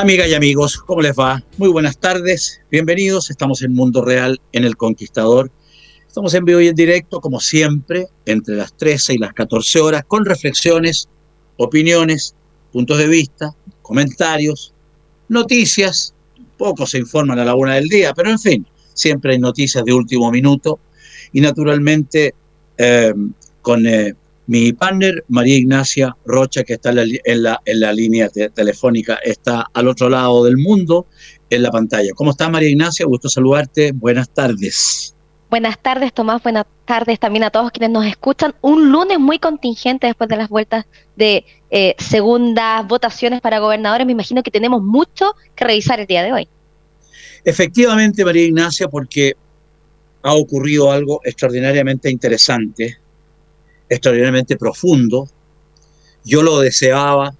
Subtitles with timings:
[0.00, 1.42] Amigas y amigos, ¿cómo les va?
[1.56, 3.30] Muy buenas tardes, bienvenidos.
[3.30, 5.50] Estamos en Mundo Real, en El Conquistador.
[6.06, 10.04] Estamos en vivo y en directo, como siempre, entre las 13 y las 14 horas,
[10.06, 11.08] con reflexiones,
[11.56, 12.36] opiniones,
[12.70, 14.72] puntos de vista, comentarios,
[15.28, 16.14] noticias.
[16.56, 19.92] Pocos se informan a la una del día, pero en fin, siempre hay noticias de
[19.92, 20.78] último minuto.
[21.32, 22.36] Y naturalmente,
[22.76, 23.12] eh,
[23.62, 24.14] con eh,
[24.48, 29.88] mi partner, María Ignacia Rocha, que está en la, en la, línea telefónica, está al
[29.88, 31.06] otro lado del mundo
[31.50, 32.12] en la pantalla.
[32.14, 33.04] ¿Cómo estás, María Ignacia?
[33.04, 33.92] Gusto saludarte.
[33.92, 35.14] Buenas tardes.
[35.50, 36.42] Buenas tardes, Tomás.
[36.42, 38.54] Buenas tardes también a todos quienes nos escuchan.
[38.62, 44.06] Un lunes muy contingente después de las vueltas de eh, segundas votaciones para gobernadores.
[44.06, 46.48] Me imagino que tenemos mucho que revisar el día de hoy.
[47.44, 49.34] Efectivamente, María Ignacia, porque
[50.22, 52.96] ha ocurrido algo extraordinariamente interesante
[53.88, 55.28] extraordinariamente profundo.
[56.24, 57.34] Yo lo deseaba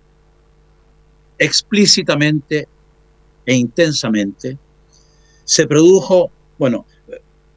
[1.38, 2.68] explícitamente
[3.46, 4.58] e intensamente.
[5.44, 6.86] Se produjo, bueno,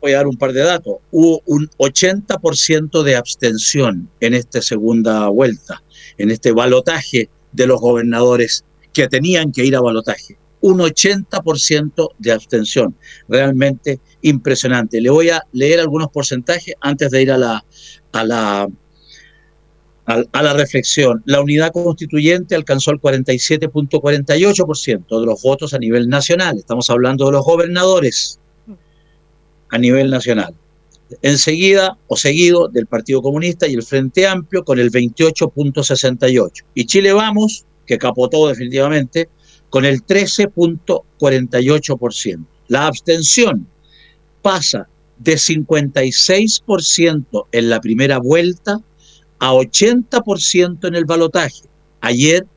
[0.01, 5.27] voy a dar un par de datos, hubo un 80% de abstención en esta segunda
[5.27, 5.83] vuelta,
[6.17, 10.37] en este balotaje de los gobernadores que tenían que ir a balotaje.
[10.61, 12.95] Un 80% de abstención,
[13.27, 15.01] realmente impresionante.
[15.01, 17.65] Le voy a leer algunos porcentajes antes de ir a la,
[18.11, 18.67] a la
[20.31, 21.21] a, la reflexión.
[21.25, 26.57] La unidad constituyente alcanzó el 47.48% de los votos a nivel nacional.
[26.57, 28.39] Estamos hablando de los gobernadores
[29.69, 30.55] a nivel nacional.
[31.21, 36.63] Enseguida o seguido del Partido Comunista y el Frente Amplio con el 28.68.
[36.73, 39.27] Y Chile Vamos, que capotó definitivamente,
[39.69, 42.45] con el 13.48%.
[42.67, 43.67] La abstención
[44.41, 44.87] pasa
[45.19, 48.81] de 56% en la primera vuelta
[49.41, 51.63] a 80% en el balotaje.
[51.99, 52.47] Ayer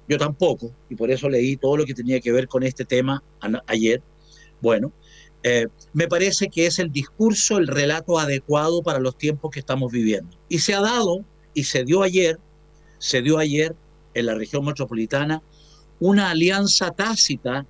[0.08, 3.22] Yo tampoco, y por eso leí todo lo que tenía que ver con este tema
[3.68, 4.02] ayer.
[4.62, 4.94] Bueno,
[5.44, 9.92] eh, me parece que es el discurso, el relato adecuado para los tiempos que estamos
[9.92, 10.38] viviendo.
[10.48, 12.40] Y se ha dado, y se dio ayer,
[12.98, 13.76] se dio ayer
[14.14, 15.44] en la región metropolitana,
[16.00, 17.66] una alianza tácita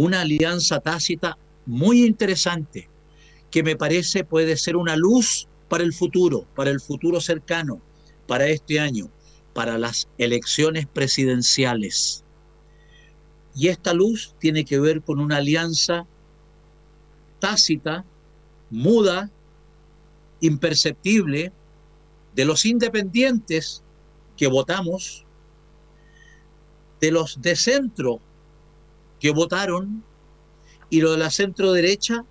[0.00, 1.36] una alianza tácita
[1.66, 2.88] muy interesante
[3.50, 7.82] que me parece puede ser una luz para el futuro, para el futuro cercano,
[8.26, 9.10] para este año,
[9.52, 12.24] para las elecciones presidenciales.
[13.54, 16.06] Y esta luz tiene que ver con una alianza
[17.38, 18.06] tácita,
[18.70, 19.30] muda,
[20.40, 21.52] imperceptible,
[22.34, 23.82] de los independientes
[24.38, 25.26] que votamos,
[27.02, 28.22] de los de centro
[29.20, 30.02] que votaron
[30.88, 32.24] y los de la centro derecha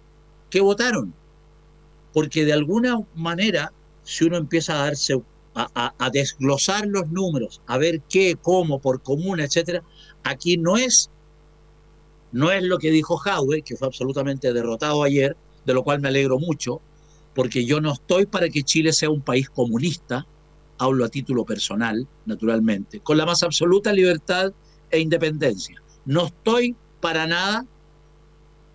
[0.49, 1.13] que votaron.
[2.13, 3.71] Porque de alguna manera,
[4.03, 5.21] si uno empieza a darse
[5.55, 9.83] a, desglosar los números, a ver qué, cómo, por común, etcétera,
[10.23, 11.09] aquí no es,
[12.31, 15.35] no es lo que dijo Jaue, que fue absolutamente derrotado ayer,
[15.65, 16.81] de lo cual me alegro mucho,
[17.35, 20.25] porque yo no estoy para que Chile sea un país comunista,
[20.77, 24.53] hablo a título personal, naturalmente, con la más absoluta libertad
[24.89, 25.81] e independencia.
[26.09, 27.67] No estoy para nada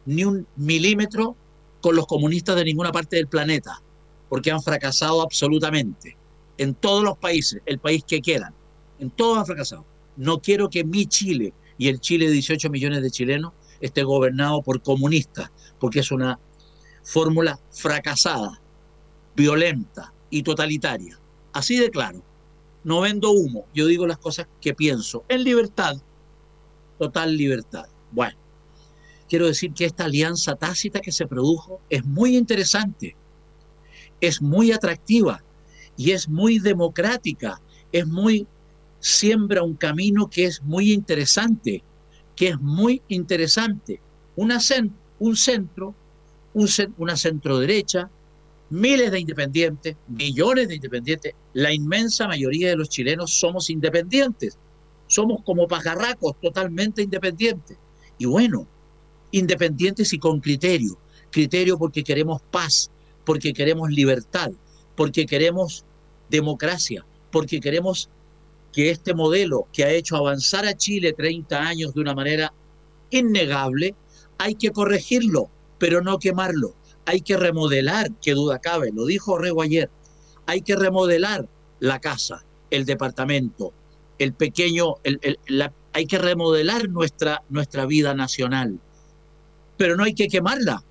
[0.06, 1.34] ni un milímetro
[1.81, 3.82] con los comunistas de ninguna parte del planeta,
[4.28, 6.16] porque han fracasado absolutamente
[6.58, 8.54] en todos los países, el país que quieran,
[9.00, 9.84] en todos han fracasado.
[10.16, 14.62] No quiero que mi Chile y el Chile de 18 millones de chilenos esté gobernado
[14.62, 15.50] por comunistas,
[15.81, 16.38] porque es una
[17.02, 18.60] fórmula fracasada,
[19.34, 21.19] violenta y totalitaria.
[21.52, 22.22] Así de claro.
[22.84, 25.96] No vendo humo, yo digo las cosas que pienso, en libertad,
[27.05, 27.87] total libertad.
[28.12, 28.37] Bueno,
[29.29, 33.15] quiero decir que esta alianza tácita que se produjo es muy interesante,
[34.21, 35.43] es muy atractiva
[35.99, 37.61] y es muy democrática,
[37.93, 38.47] es muy,
[39.01, 41.83] siembra un camino que es muy interesante,
[42.35, 44.01] que es muy interesante.
[44.37, 44.59] Una
[45.19, 45.95] un centro,
[46.55, 48.11] un, una centro derecha,
[48.71, 54.59] miles de independientes, millones de independientes, la inmensa mayoría de los chilenos somos independientes,
[55.06, 57.77] somos como pajarracos totalmente independientes.
[58.19, 58.67] Y bueno,
[59.31, 60.99] independientes y con criterio,
[61.31, 62.91] criterio porque queremos paz,
[63.25, 64.53] porque queremos libertad,
[64.97, 65.85] porque queremos
[66.31, 68.09] democracia, porque queremos
[68.73, 72.53] que este modelo que ha hecho avanzar a Chile 30 años de una manera
[73.11, 73.95] innegable,
[74.39, 75.49] hay que corregirlo,
[75.79, 76.75] pero no quemarlo.
[77.06, 79.91] Hay que remodelar, que duda cabe, lo dijo Rego ayer,
[80.47, 81.49] hay que remodelar
[81.81, 83.73] la casa, el departamento,
[84.19, 84.94] el pequeño,
[85.93, 88.78] hay que remodelar nuestra, nuestra vida nacional,
[89.76, 90.82] pero no hay que quemarla,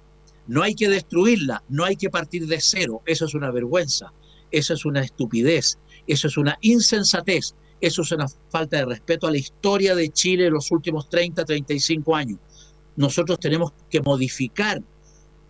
[0.48, 4.12] no hay que destruirla, no hay que partir de cero, eso es una vergüenza,
[4.52, 5.78] eso es una estupidez,
[6.08, 10.48] eso es una insensatez, eso es una falta de respeto a la historia de Chile
[10.48, 12.40] en los últimos 30, 35 años.
[12.96, 14.82] Nosotros tenemos que modificar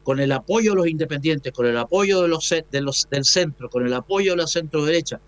[0.03, 3.69] con el apoyo de los independientes, con el apoyo de los, de los, del centro,
[3.69, 5.21] con el apoyo de la centro derecha,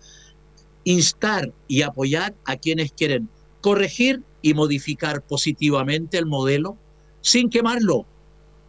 [0.86, 3.28] instar y apoyar a quienes quieren
[3.60, 6.78] corregir y modificar positivamente el modelo
[7.20, 8.06] sin quemarlo,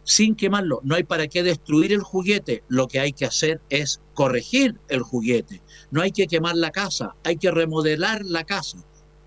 [0.02, 0.80] sin quemarlo.
[0.82, 2.64] No hay para qué destruir el juguete.
[2.66, 5.62] Lo que hay que hacer es corregir el juguete.
[5.92, 8.78] No hay que quemar la casa, hay que remodelar la casa.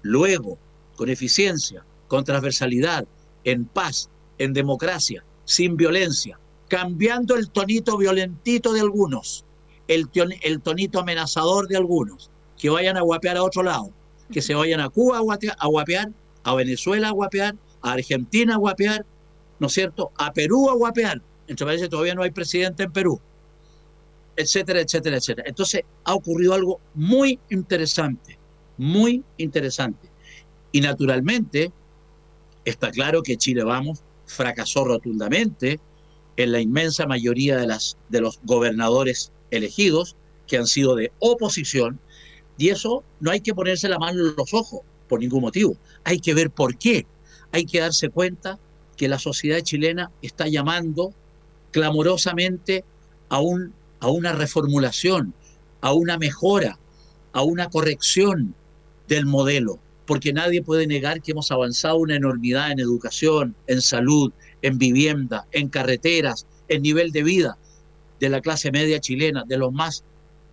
[0.02, 0.60] Luego,
[0.98, 3.08] con eficiencia, con transversalidad,
[3.46, 9.46] en paz, en democracia, sin violencia, cambiando el tonito violentito de algunos,
[9.88, 10.10] el,
[10.42, 12.31] el tonito amenazador de algunos,
[12.62, 13.92] que vayan a guapear a otro lado,
[14.32, 16.12] que se vayan a Cuba a guapear,
[16.44, 19.04] a Venezuela a guapear, a Argentina a guapear,
[19.58, 20.12] ¿no es cierto?
[20.16, 21.20] A Perú a guapear.
[21.48, 23.20] Entre países todavía no hay presidente en Perú.
[24.36, 25.48] Etcétera, etcétera, etcétera.
[25.50, 28.38] Entonces ha ocurrido algo muy interesante,
[28.78, 30.08] muy interesante.
[30.72, 31.72] Y naturalmente,
[32.64, 35.80] está claro que Chile Vamos fracasó rotundamente
[36.38, 40.16] en la inmensa mayoría de, las, de los gobernadores elegidos,
[40.46, 42.00] que han sido de oposición,
[42.58, 45.76] y eso no hay que ponerse la mano en los ojos por ningún motivo.
[46.04, 47.06] Hay que ver por qué.
[47.52, 48.60] Hay que darse cuenta
[48.96, 51.14] que la sociedad chilena está llamando
[51.72, 52.84] clamorosamente
[53.30, 55.34] a, un, a una reformulación,
[55.82, 56.78] a una mejora,
[57.34, 58.54] a una corrección
[59.08, 64.32] del modelo, porque nadie puede negar que hemos avanzado una enormidad en educación, en salud,
[64.62, 67.58] en vivienda, en carreteras, en nivel de vida
[68.20, 70.04] de la clase media chilena, de los más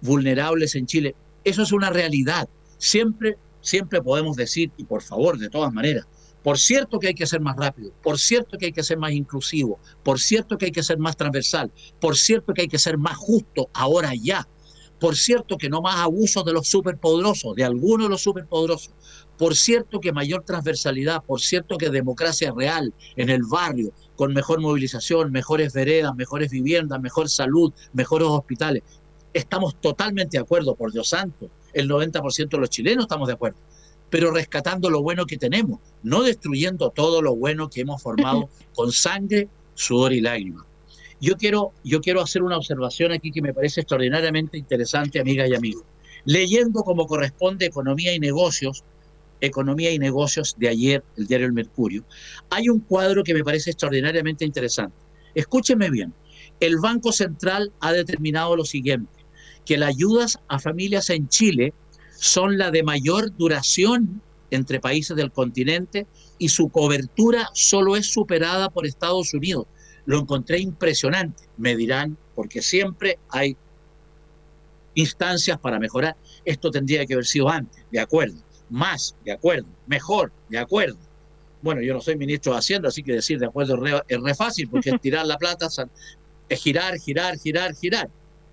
[0.00, 1.14] vulnerables en Chile.
[1.44, 2.48] Eso es una realidad.
[2.78, 6.06] Siempre, siempre podemos decir, y por favor, de todas maneras,
[6.42, 9.12] por cierto que hay que ser más rápido, por cierto que hay que ser más
[9.12, 12.96] inclusivo, por cierto que hay que ser más transversal, por cierto que hay que ser
[12.96, 14.48] más justo ahora ya,
[14.98, 18.94] por cierto que no más abusos de los superpoderosos, de algunos de los superpoderosos,
[19.36, 24.60] por cierto que mayor transversalidad, por cierto que democracia real en el barrio, con mejor
[24.60, 28.82] movilización, mejores veredas, mejores viviendas, mejor salud, mejores hospitales.
[29.32, 31.50] Estamos totalmente de acuerdo, por Dios santo.
[31.72, 33.58] El 90% de los chilenos estamos de acuerdo
[34.10, 38.92] pero rescatando lo bueno que tenemos, no destruyendo todo lo bueno que hemos formado con
[38.92, 40.64] sangre, sudor y lágrimas.
[41.20, 45.54] Yo quiero, yo quiero hacer una observación aquí que me parece extraordinariamente interesante, amigas y
[45.54, 45.82] amigos.
[46.24, 48.84] Leyendo como corresponde Economía y Negocios,
[49.40, 52.04] Economía y Negocios de ayer, el diario El Mercurio,
[52.50, 54.96] hay un cuadro que me parece extraordinariamente interesante.
[55.34, 56.14] Escúchenme bien.
[56.60, 59.12] El Banco Central ha determinado lo siguiente,
[59.68, 61.74] que las ayudas a familias en Chile
[62.16, 66.06] son la de mayor duración entre países del continente
[66.38, 69.66] y su cobertura solo es superada por Estados Unidos.
[70.06, 71.42] Lo encontré impresionante.
[71.58, 73.58] Me dirán, porque siempre hay
[74.94, 76.16] instancias para mejorar.
[76.46, 78.38] Esto tendría que haber sido antes, de acuerdo.
[78.70, 79.68] Más, de acuerdo.
[79.86, 80.96] Mejor, de acuerdo.
[81.60, 83.74] Bueno, yo no soy ministro de Hacienda, así que decir de acuerdo
[84.08, 85.68] es re, fácil, porque tirar la plata,
[86.48, 88.08] es girar, girar, girar, girar.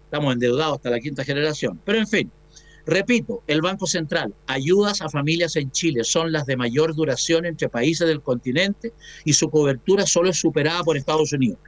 [0.06, 1.80] Estamos endeudados hasta la quinta generación.
[1.84, 2.32] Pero en fin,
[2.86, 7.70] repito, el Banco Central, ayudas a familias en Chile son las de mayor duración entre
[7.70, 8.94] países del continente
[9.24, 11.60] y su cobertura solo es superada por Estados Unidos.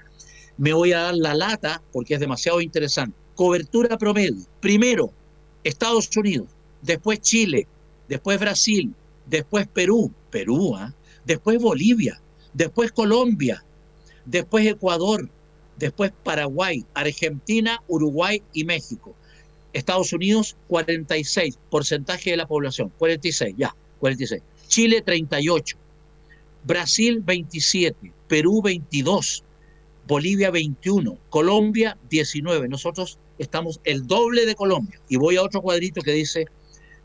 [0.58, 3.16] Me voy a dar la lata porque es demasiado interesante.
[3.36, 4.44] Cobertura promedio.
[4.60, 5.12] Primero,
[5.64, 6.48] Estados Unidos,
[6.82, 7.68] después Chile,
[8.08, 8.94] después Brasil,
[9.26, 10.94] después Perú, Perú, ¿ah?
[11.26, 12.20] después Bolivia,
[12.54, 13.64] después Colombia,
[14.26, 15.30] después Ecuador,
[15.78, 19.16] después Paraguay, Argentina, Uruguay y México.
[19.74, 24.42] Estados Unidos, 46, porcentaje de la población, 46, ya, 46.
[24.68, 25.78] Chile, 38.
[26.64, 28.12] Brasil, 27.
[28.28, 29.44] Perú, 22.
[30.08, 31.18] Bolivia, 21.
[31.30, 32.68] Colombia, 19.
[32.68, 35.00] Nosotros estamos el doble de Colombia.
[35.10, 36.46] Y voy a otro cuadrito que dice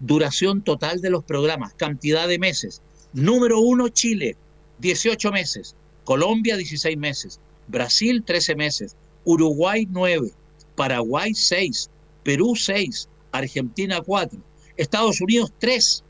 [0.00, 2.82] duración total de los programas, cantidad de meses.
[3.12, 4.36] Número uno, Chile,
[4.78, 5.76] 18 meses.
[6.04, 7.40] Colombia, 16 meses.
[7.68, 10.30] Brasil 13 meses, Uruguay 9,
[10.74, 11.90] Paraguay 6,
[12.22, 14.38] Perú 6, Argentina 4,
[14.76, 16.04] Estados Unidos 3,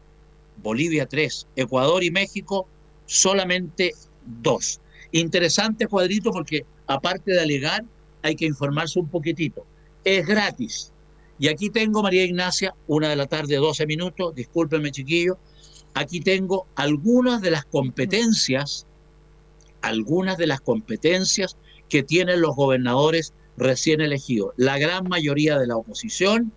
[0.62, 2.66] Bolivia 3, Ecuador y México
[3.06, 3.92] solamente
[4.42, 4.80] 2.
[5.12, 7.84] Interesante cuadrito porque aparte de alegar
[8.22, 9.66] hay que informarse un poquitito.
[10.04, 10.92] Es gratis.
[11.38, 15.38] Y aquí tengo, María Ignacia, una de la tarde, 12 minutos, discúlpenme chiquillo,
[15.94, 18.86] aquí tengo algunas de las competencias
[19.82, 21.56] algunas de las competencias
[21.88, 24.52] que tienen los gobernadores recién elegidos.
[24.56, 26.52] La gran mayoría de la oposición,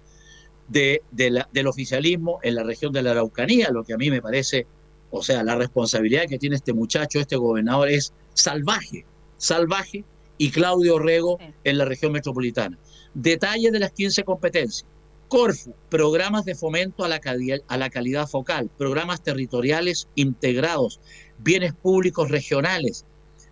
[0.67, 4.65] de, del oficialismo en la región de la Araucanía, lo que a mí me parece,
[5.12, 9.05] o sea, la responsabilidad que tiene este muchacho, este gobernador, es salvaje,
[9.38, 10.05] salvaje,
[10.38, 12.77] y Claudio Rego en la región metropolitana.
[13.13, 14.86] Detalles de las 15 competencias.
[15.27, 17.20] Corfu, programas de fomento a la,
[17.67, 21.00] a la calidad focal, programas territoriales integrados,
[21.39, 23.05] bienes públicos regionales,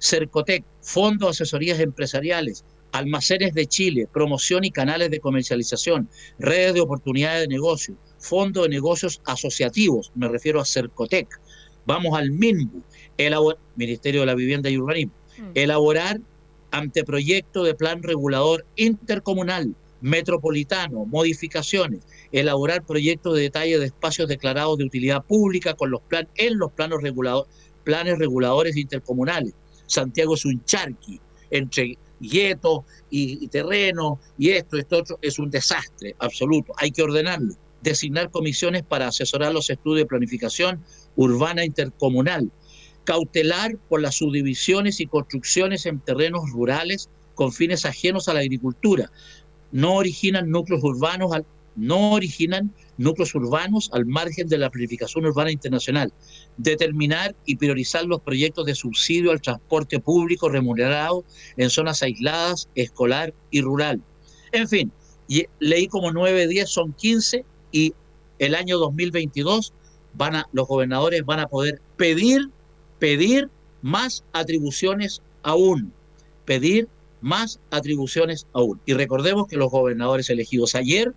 [0.03, 6.81] Cercotec, Fondo de Asesorías Empresariales, Almacenes de Chile, promoción y canales de comercialización, redes de
[6.81, 11.39] oportunidades de negocio, Fondo de Negocios Asociativos, me refiero a Cercotec.
[11.85, 12.83] Vamos al MINBU,
[13.77, 15.51] Ministerio de la Vivienda y Urbanismo, mm.
[15.53, 16.19] elaborar
[16.71, 22.01] anteproyecto de plan regulador intercomunal, metropolitano, modificaciones,
[22.33, 26.73] elaborar proyectos de detalle de espacios declarados de utilidad pública con los plan, en los
[26.73, 27.47] planos regulador,
[27.85, 29.53] planes reguladores intercomunales,
[29.85, 36.15] Santiago es un charqui entre guetos y, terreno y esto, esto otro, es un desastre
[36.19, 36.73] absoluto.
[36.77, 37.53] Hay que ordenarlo.
[37.81, 40.83] Designar comisiones para asesorar los estudios de planificación
[41.15, 42.49] urbana intercomunal.
[43.03, 49.11] Cautelar por las subdivisiones y construcciones en terrenos rurales con fines ajenos a la agricultura.
[49.71, 51.31] No originan núcleos urbanos,
[51.75, 56.13] no originan núcleos urbanos al margen de la planificación urbana internacional,
[56.57, 61.23] determinar y priorizar los proyectos de subsidio al transporte público remunerado
[61.57, 64.01] en zonas aisladas, escolar y rural.
[64.51, 64.91] En fin,
[65.27, 67.93] y leí como 9, 10, son 15 y
[68.39, 69.73] el año 2022
[70.13, 72.49] van a, los gobernadores van a poder pedir,
[72.99, 73.49] pedir
[73.81, 75.93] más atribuciones aún,
[76.45, 76.87] pedir
[77.21, 78.81] más atribuciones aún.
[78.85, 81.13] Y recordemos que los gobernadores elegidos ayer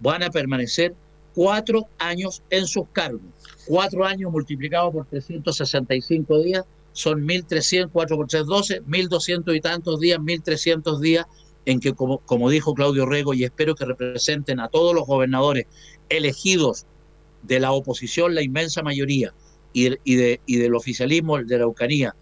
[0.00, 0.94] van a permanecer
[1.34, 3.22] cuatro años en sus cargos.
[3.66, 10.00] Cuatro años multiplicados por 365 días son 1.300, 4 por 3, 12, 1.200 y tantos
[10.00, 11.26] días, 1.300 días
[11.66, 15.66] en que, como, como dijo Claudio Rego, y espero que representen a todos los gobernadores
[16.08, 16.86] elegidos
[17.42, 19.32] de la oposición, la inmensa mayoría,
[19.72, 22.16] y, de, y del oficialismo de la Eucanía,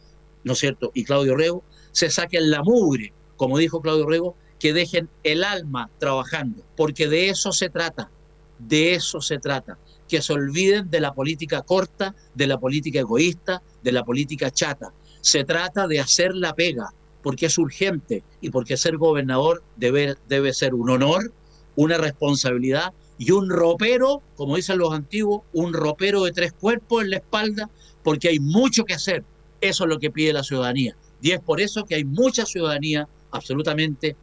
[0.45, 0.91] ¿no es cierto?
[0.93, 5.91] Y Claudio Rego, se saquen la mugre, como dijo Claudio Rego, que dejen el alma
[5.99, 8.11] trabajando, porque de eso se trata,
[8.59, 13.63] de eso se trata, que se olviden de la política corta, de la política egoísta,
[13.83, 14.93] de la política chata.
[15.21, 20.53] Se trata de hacer la pega, porque es urgente y porque ser gobernador debe, debe
[20.53, 21.33] ser un honor,
[21.77, 27.11] una responsabilidad y un ropero, como dicen los antiguos, un ropero de tres cuerpos en
[27.11, 27.71] la espalda,
[28.03, 29.25] porque hay mucho que hacer.
[29.61, 30.97] Eso es lo que pide la ciudadanía.
[31.21, 34.17] Y es por eso que hay mucha ciudadanía absolutamente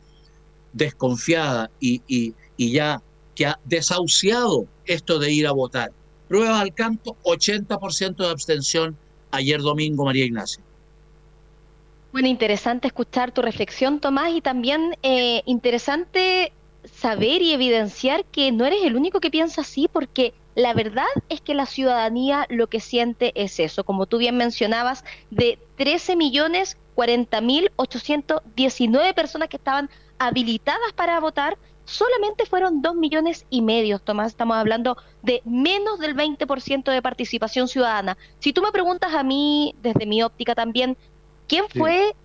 [0.76, 3.02] desconfiada y, y, ya
[3.34, 5.92] que ha desahuciado esto de ir a votar.
[6.28, 8.98] Prueba al canto, 80% de abstención
[9.32, 10.64] ayer domingo, María Ignacia.
[12.12, 16.54] Bueno, interesante escuchar tu reflexión, Tomás, y también eh, interesante
[16.94, 21.42] saber y evidenciar que no eres el único que piensa así, porque La verdad es
[21.42, 26.78] que la ciudadanía lo que siente es eso, como tú bien mencionabas, de 13 millones
[26.96, 29.90] 40 mil 819 personas que estaban
[30.20, 36.16] habilitadas para votar, solamente fueron 2 millones y medio, Tomás, estamos hablando de menos del
[36.16, 38.18] 20% de participación ciudadana.
[38.40, 40.98] Si tú me preguntas a mí, desde mi óptica también,
[41.48, 42.16] ¿quién fue,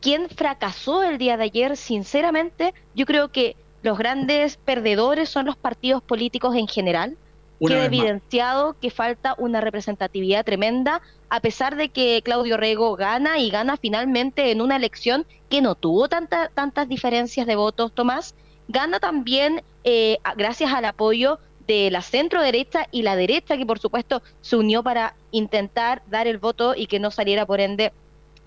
[0.00, 1.76] quién fracasó el día de ayer?
[1.76, 7.16] Sinceramente, yo creo que los grandes perdedores son los partidos políticos en general.
[7.60, 13.50] Queda evidenciado que falta una representatividad tremenda, a pesar de que Claudio Rego gana y
[13.50, 18.34] gana finalmente en una elección que no tuvo tanta, tantas diferencias de votos, Tomás.
[18.68, 23.78] Gana también eh, gracias al apoyo de la centro derecha y la derecha, que por
[23.78, 27.92] supuesto se unió para intentar dar el voto y que no saliera por ende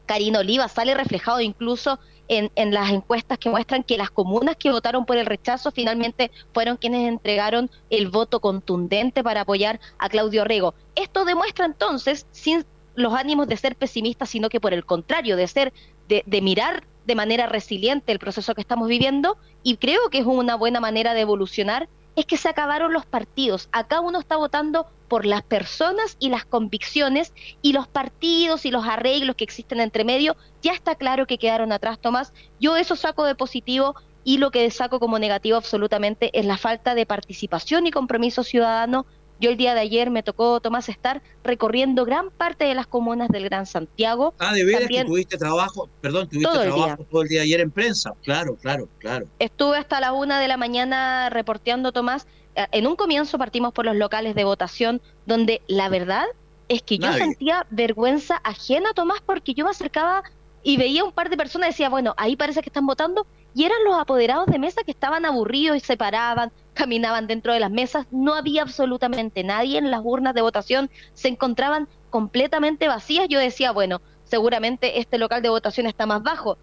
[0.06, 0.68] Karina Oliva.
[0.68, 2.00] Sale reflejado incluso
[2.32, 6.78] en, las encuestas que muestran que las comunas que votaron por el rechazo finalmente fueron
[6.78, 10.74] quienes entregaron el voto contundente para apoyar a Claudio Rego.
[10.96, 15.48] Esto demuestra entonces, sin los ánimos de ser pesimistas, sino que por el contrario, de
[15.48, 15.74] ser,
[16.08, 20.56] de, mirar de manera resiliente el proceso que estamos viviendo, y creo que es una
[20.56, 23.68] buena manera de evolucionar es que se acabaron los partidos.
[23.72, 28.86] Acá uno está votando por las personas y las convicciones y los partidos y los
[28.86, 32.32] arreglos que existen entre medio, ya está claro que quedaron atrás, Tomás.
[32.62, 36.96] Yo eso saco de positivo y lo que saco como negativo absolutamente es la falta
[36.96, 39.06] de participación y compromiso ciudadano
[39.42, 43.28] yo el día de ayer me tocó, Tomás, estar recorriendo gran parte de las comunas
[43.30, 44.36] del Gran Santiago.
[44.38, 48.14] Ah, de veras que tuviste trabajo, perdón, tuviste trabajo todo el día ayer en prensa.
[48.22, 49.26] Claro, claro, claro.
[49.40, 52.28] Estuve hasta la una de la mañana reporteando, Tomás.
[52.56, 56.26] Eh, en un comienzo partimos por los locales de votación, donde la verdad
[56.68, 60.24] es que yo sentía vergüenza ajena, Tomás, porque yo me acercaba
[60.64, 63.66] y veía un par de personas y decía, bueno, ahí parece que están votando, y
[63.66, 67.72] eran los apoderados de mesa que estaban aburridos y se paraban, caminaban dentro de las
[67.72, 73.28] mesas, no había absolutamente nadie en las urnas de votación, se encontraban completamente vacías.
[73.28, 76.58] Yo decía, bueno, seguramente este local de votación está más bajo.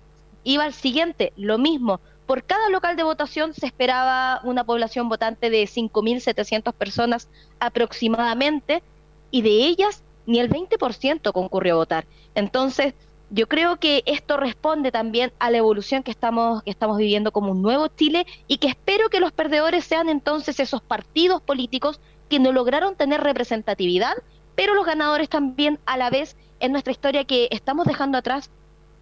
[0.45, 2.01] Iba al siguiente, lo mismo.
[2.29, 8.83] Por cada local de votación se esperaba una población votante de 5.700 personas aproximadamente
[9.31, 12.07] y de ellas ni el 20% concurrió a votar.
[12.35, 12.93] Entonces,
[13.31, 17.53] yo creo que esto responde también a la evolución que estamos, que estamos viviendo como
[17.53, 22.39] un nuevo Chile y que espero que los perdedores sean entonces esos partidos políticos que
[22.39, 24.13] no lograron tener representatividad,
[24.55, 28.51] pero los ganadores también a la vez en nuestra historia que estamos dejando atrás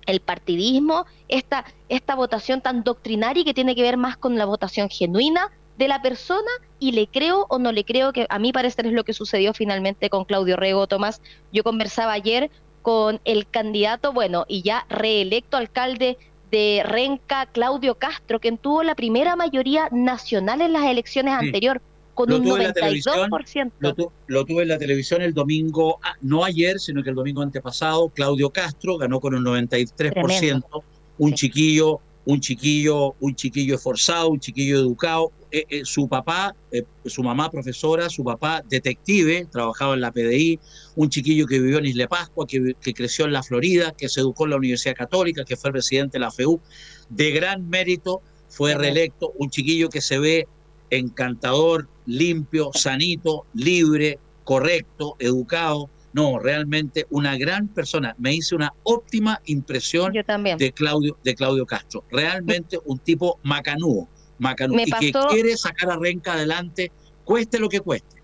[0.06, 4.88] el partidismo, esta, esta votación tan doctrinaria que tiene que ver más con la votación
[4.88, 8.86] genuina de la persona y le creo o no le creo que a mí parecer
[8.86, 11.20] es lo que sucedió finalmente con Claudio Rego Tomás.
[11.52, 12.50] Yo conversaba ayer
[12.82, 16.18] con el candidato, bueno, y ya reelecto alcalde
[16.50, 21.82] de Renca, Claudio Castro, quien tuvo la primera mayoría nacional en las elecciones anteriores,
[22.16, 23.72] con un 92%.
[23.78, 23.94] Lo,
[24.26, 28.08] lo, tuve en la televisión el domingo, ah, no ayer, sino que el domingo antepasado,
[28.08, 30.82] Claudio Castro ganó con un 93%,
[31.18, 35.32] un chiquillo un chiquillo, un chiquillo esforzado, un chiquillo educado.
[35.52, 40.58] Eh, eh, su papá, eh, su mamá profesora, su papá detective, trabajaba en la PDI,
[40.96, 44.44] un chiquillo que vivió en Isla Pascua, que, creció en la Florida, que se educó
[44.44, 46.60] en la Universidad Católica, que fue presidente de la FEU,
[47.08, 50.48] de gran mérito, fue reelecto, un chiquillo que se ve
[50.90, 58.14] encantador, limpio, sanito, libre, correcto, educado, no, realmente una gran persona.
[58.18, 62.04] Me hice una óptima impresión de Claudio, de Claudio Castro.
[62.10, 66.90] Realmente un tipo macanudo, macanudo y que quiere sacar a Renca adelante,
[67.24, 68.16] cueste lo que cueste.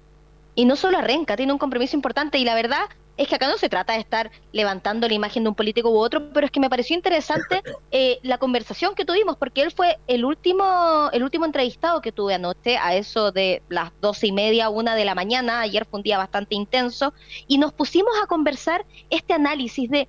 [0.54, 2.84] Y no solo a Renca, tiene un compromiso importante y la verdad
[3.22, 5.98] es que acá no se trata de estar levantando la imagen de un político u
[5.98, 9.98] otro, pero es que me pareció interesante eh, la conversación que tuvimos, porque él fue
[10.08, 14.68] el último, el último entrevistado que tuve anoche, a eso de las doce y media,
[14.68, 17.14] una de la mañana, ayer fue un día bastante intenso,
[17.46, 20.08] y nos pusimos a conversar este análisis de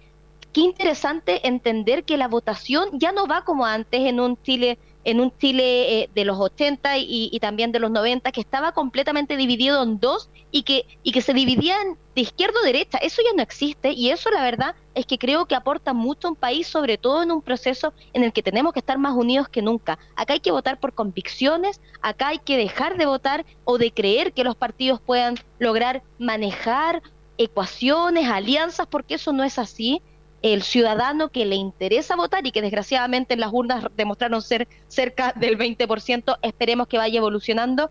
[0.51, 5.19] qué interesante entender que la votación ya no va como antes en un Chile en
[5.19, 9.83] un Chile eh, de los 80 y, también de los 90 que estaba completamente dividido
[9.83, 12.97] en dos y que, y que se dividían de izquierda a derecha.
[12.99, 16.31] Eso ya no existe y eso la verdad es que creo que aporta mucho a
[16.31, 19.49] un país, sobre todo en un proceso en el que tenemos que estar más unidos
[19.49, 19.99] que nunca.
[20.15, 24.33] Acá hay que votar por convicciones, acá hay que dejar de votar o de creer
[24.33, 27.01] que los partidos puedan lograr manejar
[27.37, 30.01] ecuaciones, alianzas, porque eso no es así
[30.43, 35.33] el ciudadano que le interesa votar y que desgraciadamente en las urnas demostraron ser cerca
[35.37, 37.89] del 20%, esperemos que vaya evolucionando,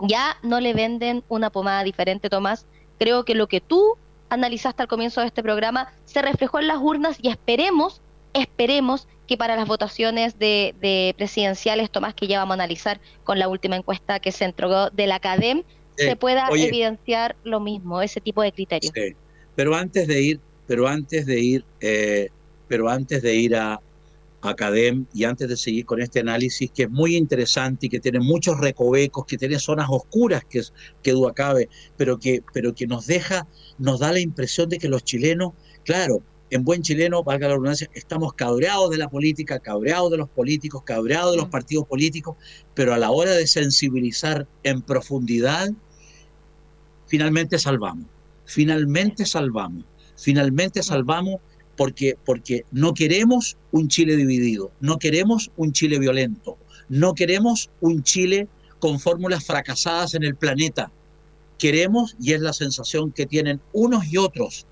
[0.00, 2.66] ya no le venden una pomada diferente, Tomás.
[2.98, 3.96] Creo que lo que tú
[4.30, 8.00] analizaste al comienzo de este programa se reflejó en las urnas y esperemos,
[8.32, 13.48] esperemos que para las votaciones de, presidenciales, Tomás, que ya vamos a analizar con la
[13.48, 15.62] última encuesta que se entregó de la CADEM,
[15.96, 18.92] se pueda evidenciar lo mismo, ese tipo de criterios.
[19.54, 22.28] Pero antes de ir, pero antes de ir, eh,
[22.68, 23.80] pero antes de ir a,
[24.42, 28.18] Academ y antes de seguir con este análisis que es muy interesante y que tiene
[28.18, 30.62] muchos recovecos, que tiene zonas oscuras que,
[31.02, 33.46] que duda cabe, pero que, pero que nos deja,
[33.78, 35.52] nos da la impresión de que los chilenos,
[35.84, 40.28] claro, en buen chileno, valga la redundancia, estamos cabreados de la política, cabreados de los
[40.28, 42.36] políticos, cabreados de los partidos políticos,
[42.74, 45.70] pero a la hora de sensibilizar en profundidad,
[47.06, 48.06] finalmente salvamos,
[48.44, 49.84] finalmente salvamos,
[50.22, 51.40] finalmente salvamos
[51.76, 56.58] porque, porque no queremos un Chile dividido, no queremos un Chile violento,
[56.88, 60.92] no queremos un Chile con fórmulas fracasadas en el planeta.
[61.58, 64.66] Queremos, y es la sensación que tienen unos y otros,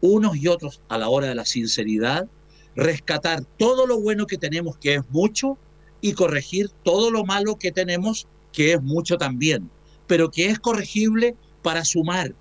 [0.00, 2.28] unos y otros a la hora de la sinceridad,
[2.76, 5.58] rescatar todo lo bueno que tenemos, que es mucho,
[6.00, 9.70] y corregir todo lo malo que tenemos, que es mucho también,
[10.06, 12.34] pero que es corregible para sumar,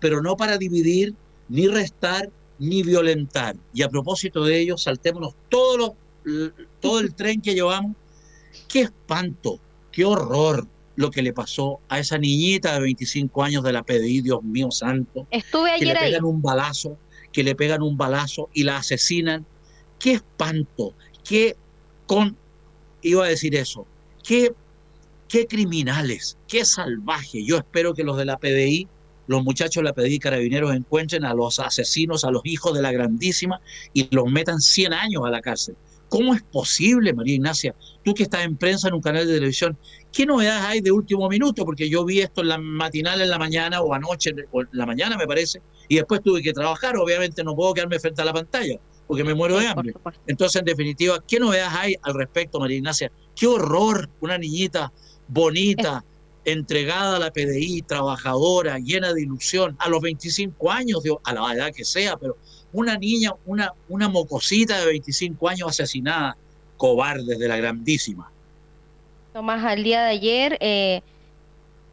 [0.00, 1.14] pero no para dividir,
[1.50, 3.56] ni restar, ni violentar.
[3.74, 5.96] Y a propósito de ello, saltémonos todo,
[6.80, 7.96] todo el tren que llevamos.
[8.68, 9.60] Qué espanto,
[9.92, 14.22] qué horror lo que le pasó a esa niñita de 25 años de la PDI,
[14.22, 15.26] Dios mío santo.
[15.30, 16.96] Estuve ayer que le pegan un balazo,
[17.32, 19.44] que le pegan un balazo y la asesinan.
[19.98, 21.56] Qué espanto, qué
[22.06, 22.36] con
[23.02, 23.86] iba a decir eso,
[24.22, 24.52] qué
[25.30, 27.44] qué criminales, qué salvaje.
[27.44, 28.88] Yo espero que los de la PDI,
[29.30, 32.90] los muchachos de la PDI Carabineros encuentren a los asesinos, a los hijos de la
[32.90, 33.60] grandísima
[33.92, 35.76] y los metan 100 años a la cárcel.
[36.08, 37.76] ¿Cómo es posible, María Ignacia?
[38.02, 39.78] Tú que estás en prensa en un canal de televisión,
[40.12, 41.64] ¿qué novedades hay de último minuto?
[41.64, 44.84] Porque yo vi esto en la matinal en la mañana o anoche o en la
[44.84, 46.96] mañana, me parece, y después tuve que trabajar.
[46.96, 49.94] Obviamente no puedo quedarme frente a la pantalla porque me muero de hambre.
[50.26, 53.12] Entonces, en definitiva, ¿qué novedades hay al respecto, María Ignacia?
[53.36, 54.92] Qué horror una niñita
[55.28, 56.04] bonita,
[56.44, 61.72] entregada a la PDI, trabajadora, llena de ilusión, a los 25 años, a la edad
[61.72, 62.36] que sea, pero
[62.72, 66.36] una niña, una, una mocosita de 25 años asesinada,
[66.76, 68.30] cobarde de la grandísima.
[69.32, 71.02] Tomás, al día de ayer, eh,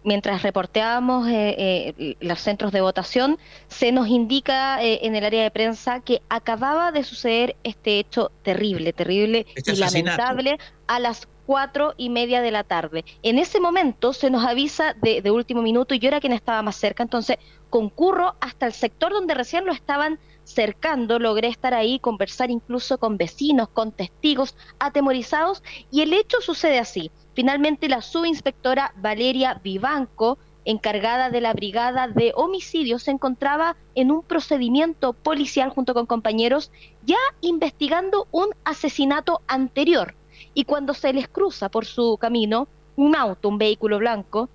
[0.03, 5.51] mientras reporteábamos eh, eh, los centros de votación, se nos indica en el área de
[5.51, 10.57] prensa que acababa de suceder este hecho terrible, terrible este y lamentable
[10.87, 13.05] a las cuatro y media de la tarde.
[13.23, 16.61] En ese momento se nos avisa de, de, último minuto y yo era quien estaba
[16.61, 17.37] más cerca, entonces
[17.69, 23.17] concurro hasta el sector donde recién lo estaban cercando, logré estar ahí, conversar incluso con
[23.17, 27.11] vecinos, con testigos atemorizados y el hecho sucede así.
[27.33, 34.21] Finalmente la subinspectora Valeria Vivanco, encargada de la brigada de homicidios, se encontraba en un
[34.21, 36.71] procedimiento policial junto con compañeros
[37.05, 40.16] ya investigando un asesinato anterior.
[40.57, 44.49] Y cuando se les cruza por su camino un auto, un vehículo blanco,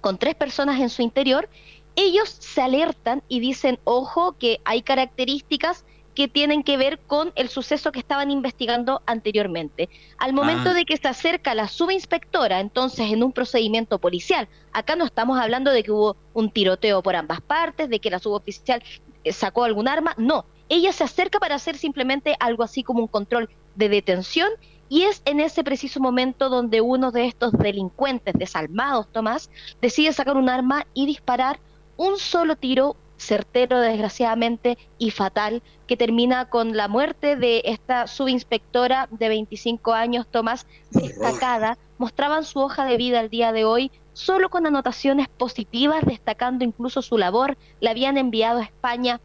[0.00, 1.48] con tres personas en su interior,
[1.94, 5.84] ellos se alertan y dicen, ojo, que hay características
[6.16, 9.88] que tienen que ver con el suceso que estaban investigando anteriormente.
[10.18, 10.74] Al momento ah.
[10.74, 15.70] de que se acerca la subinspectora, entonces en un procedimiento policial, acá no estamos hablando
[15.70, 18.82] de que hubo un tiroteo por ambas partes, de que la suboficial
[19.22, 23.06] eh, sacó algún arma, no, ella se acerca para hacer simplemente algo así como un
[23.06, 24.48] control de detención
[24.88, 30.36] y es en ese preciso momento donde uno de estos delincuentes desalmados, Tomás, decide sacar
[30.36, 31.58] un arma y disparar
[31.96, 39.08] un solo tiro certero desgraciadamente y fatal que termina con la muerte de esta subinspectora
[39.10, 41.78] de 25 años, Tomás, destacada.
[41.98, 47.02] Mostraban su hoja de vida el día de hoy solo con anotaciones positivas, destacando incluso
[47.02, 47.56] su labor.
[47.80, 49.20] La habían enviado a España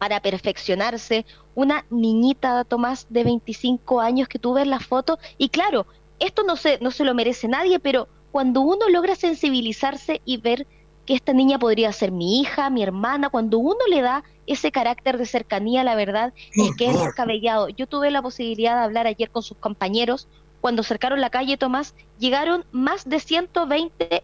[0.00, 1.26] para perfeccionarse.
[1.54, 5.18] Una niñita, Tomás, de 25 años que tú ves la foto.
[5.36, 5.86] Y claro,
[6.18, 10.66] esto no se, no se lo merece nadie, pero cuando uno logra sensibilizarse y ver
[11.04, 15.18] que esta niña podría ser mi hija, mi hermana, cuando uno le da ese carácter
[15.18, 17.68] de cercanía, la verdad es que es descabellado.
[17.68, 20.28] Yo tuve la posibilidad de hablar ayer con sus compañeros,
[20.62, 24.22] cuando cercaron la calle Tomás, llegaron más de 120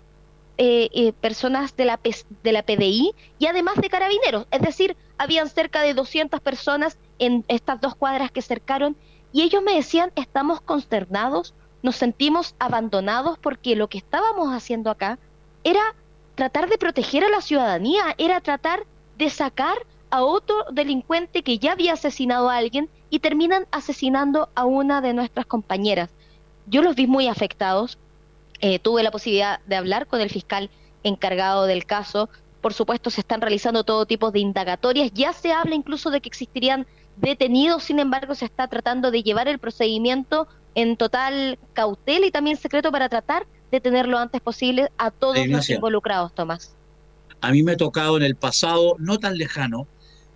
[0.58, 2.00] eh, eh, personas de la,
[2.42, 7.44] de la PDI y además de carabineros, es decir, habían cerca de 200 personas en
[7.48, 8.96] estas dos cuadras que cercaron
[9.32, 15.18] y ellos me decían, estamos consternados, nos sentimos abandonados porque lo que estábamos haciendo acá
[15.62, 15.94] era
[16.34, 18.86] tratar de proteger a la ciudadanía, era tratar
[19.18, 19.76] de sacar
[20.10, 25.12] a otro delincuente que ya había asesinado a alguien y terminan asesinando a una de
[25.12, 26.10] nuestras compañeras.
[26.66, 27.98] Yo los vi muy afectados.
[28.60, 30.70] Eh, tuve la posibilidad de hablar con el fiscal
[31.02, 32.28] encargado del caso.
[32.60, 35.12] Por supuesto, se están realizando todo tipo de indagatorias.
[35.12, 39.48] Ya se habla incluso de que existirían detenidos, sin embargo, se está tratando de llevar
[39.48, 44.90] el procedimiento en total cautela y también secreto para tratar de tener lo antes posible
[44.98, 46.76] a todos los involucrados, Tomás?
[47.40, 49.86] A mí me ha tocado en el pasado, no tan lejano,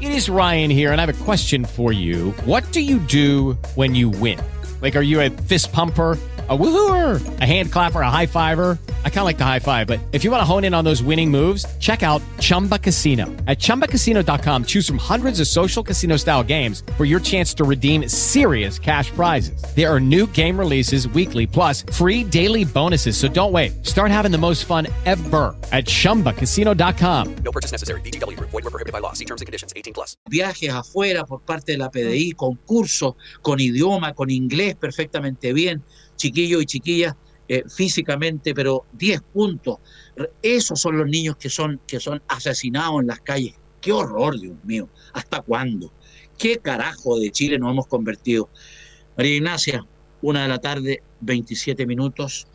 [0.00, 2.30] It is Ryan here, and I have a question for you.
[2.44, 4.40] What do you do when you win?
[4.80, 6.18] Like, are you a fist pumper,
[6.52, 8.76] a woohooer, a hand clapper, a high fiver?
[9.04, 10.84] I kind of like the high five, but if you want to hone in on
[10.84, 13.26] those winning moves, check out Chumba Casino.
[13.46, 18.08] At ChumbaCasino.com, choose from hundreds of social casino style games for your chance to redeem
[18.08, 19.62] serious cash prizes.
[19.76, 23.16] There are new game releases weekly, plus free daily bonuses.
[23.16, 23.86] So don't wait.
[23.86, 27.34] Start having the most fun ever at ChumbaCasino.com.
[27.36, 28.00] No purchase necessary.
[28.00, 28.38] BGW.
[28.40, 29.12] Void were prohibited by law.
[29.12, 29.72] See terms and conditions.
[29.76, 30.16] 18 plus.
[30.28, 35.84] Viajes afuera por parte de la PDI, concursos con idioma, con inglés perfectamente bien.
[36.16, 37.14] Chiquillos y chiquillas
[37.48, 39.78] eh, físicamente, pero 10 puntos.
[40.40, 43.54] Esos son los niños que son, que son asesinados en las calles.
[43.80, 44.88] Qué horror, Dios mío.
[45.12, 45.92] ¿Hasta cuándo?
[46.38, 48.48] ¿Qué carajo de Chile nos hemos convertido?
[49.16, 49.84] María Ignacia,
[50.22, 52.46] una de la tarde, 27 minutos.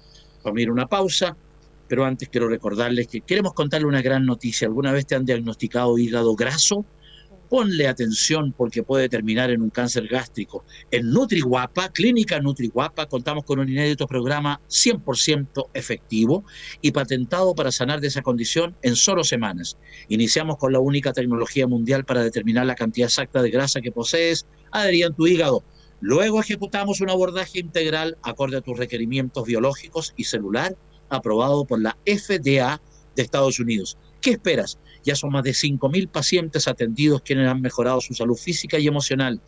[0.43, 1.35] Vamos a ir una pausa,
[1.87, 4.67] pero antes quiero recordarles que queremos contarle una gran noticia.
[4.67, 6.85] ¿Alguna vez te han diagnosticado hígado graso?
[7.49, 10.65] Ponle atención porque puede terminar en un cáncer gástrico.
[10.91, 16.43] En NutriGuapa, Clínica NutriGuapa, contamos con un inédito programa 100% efectivo
[16.81, 19.77] y patentado para sanar de esa condición en solo semanas.
[20.09, 24.45] Iniciamos con la única tecnología mundial para determinar la cantidad exacta de grasa que posees
[24.71, 25.63] adhería en tu hígado.
[25.99, 30.77] Luego ejecutamos un abordaje integral acorde a tus requerimientos biológicos y celular
[31.09, 32.81] aprobado por la FDA
[33.15, 33.97] de Estados Unidos.
[34.21, 34.77] ¿Qué esperas?
[35.07, 39.39] Ya son más de 5.000 pacientes atendidos quienes han mejorado su salud física y emocional.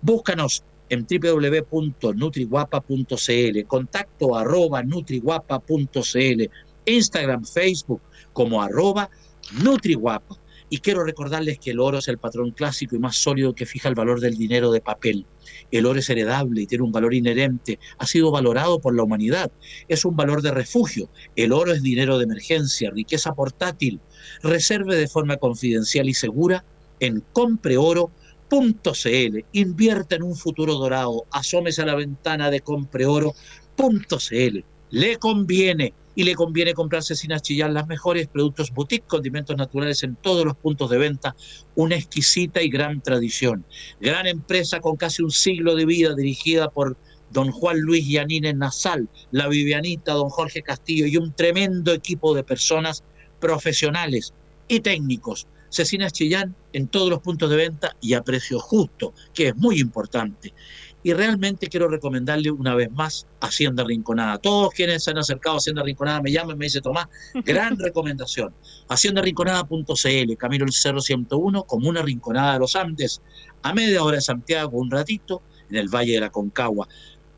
[0.00, 6.50] Búscanos en www.nutriguapa.cl, contacto arroba nutriguapa.cl,
[6.84, 8.00] Instagram, Facebook
[8.32, 9.10] como arroba
[9.60, 10.36] nutriguapa.
[10.70, 13.88] Y quiero recordarles que el oro es el patrón clásico y más sólido que fija
[13.88, 15.26] el valor del dinero de papel.
[15.70, 17.78] El oro es heredable y tiene un valor inherente.
[17.98, 19.50] Ha sido valorado por la humanidad.
[19.88, 21.10] Es un valor de refugio.
[21.34, 24.00] El oro es dinero de emergencia, riqueza portátil.
[24.42, 26.64] Reserve de forma confidencial y segura
[27.00, 28.10] en compreoro.cl.
[29.52, 31.26] Invierte en un futuro dorado.
[31.30, 33.34] Asómese a la ventana de compreoro.cl.
[34.90, 40.16] Le conviene y le conviene comprarse sin achillar las mejores productos boutique, condimentos naturales en
[40.16, 41.36] todos los puntos de venta,
[41.76, 43.64] una exquisita y gran tradición.
[44.00, 46.96] Gran empresa con casi un siglo de vida dirigida por
[47.30, 52.42] don Juan Luis Yanínez Nasal, la Vivianita, don Jorge Castillo y un tremendo equipo de
[52.42, 53.04] personas
[53.40, 54.32] profesionales
[54.68, 55.46] y técnicos.
[55.70, 59.80] Cecina Chillán en todos los puntos de venta y a precio justo, que es muy
[59.80, 60.54] importante.
[61.02, 64.38] Y realmente quiero recomendarle una vez más Hacienda Rinconada.
[64.38, 67.06] Todos quienes se han acercado a Hacienda Rinconada me llaman, me dice Tomás,
[67.44, 68.52] gran recomendación.
[68.88, 73.22] HaciendaRinconada.cl, Camino el Cerro 101, Comuna Rinconada de los Andes,
[73.62, 76.88] a media hora de Santiago, un ratito, en el Valle de la Concagua.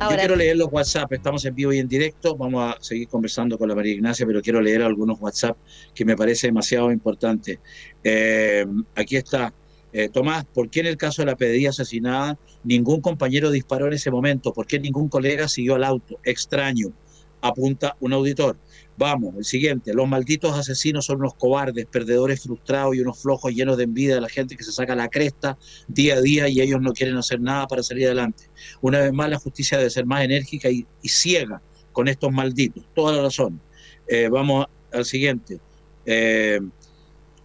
[0.00, 3.58] Yo quiero leer los WhatsApp, estamos en vivo y en directo, vamos a seguir conversando
[3.58, 5.56] con la María Ignacia, pero quiero leer algunos WhatsApp
[5.92, 7.58] que me parece demasiado importante.
[8.04, 9.52] Eh, aquí está,
[9.92, 13.94] eh, Tomás, ¿por qué en el caso de la pedía asesinada ningún compañero disparó en
[13.94, 14.52] ese momento?
[14.52, 16.20] ¿Por qué ningún colega siguió al auto?
[16.22, 16.92] Extraño,
[17.40, 18.58] apunta un auditor.
[18.96, 19.94] Vamos, el siguiente.
[19.94, 24.20] Los malditos asesinos son unos cobardes, perdedores frustrados y unos flojos llenos de envidia de
[24.20, 27.40] la gente que se saca la cresta día a día y ellos no quieren hacer
[27.40, 28.44] nada para salir adelante.
[28.80, 32.84] Una vez más, la justicia debe ser más enérgica y, ciega con estos malditos.
[32.94, 33.60] Toda la razón.
[34.08, 35.60] Eh, vamos al siguiente.
[36.04, 36.60] Eh,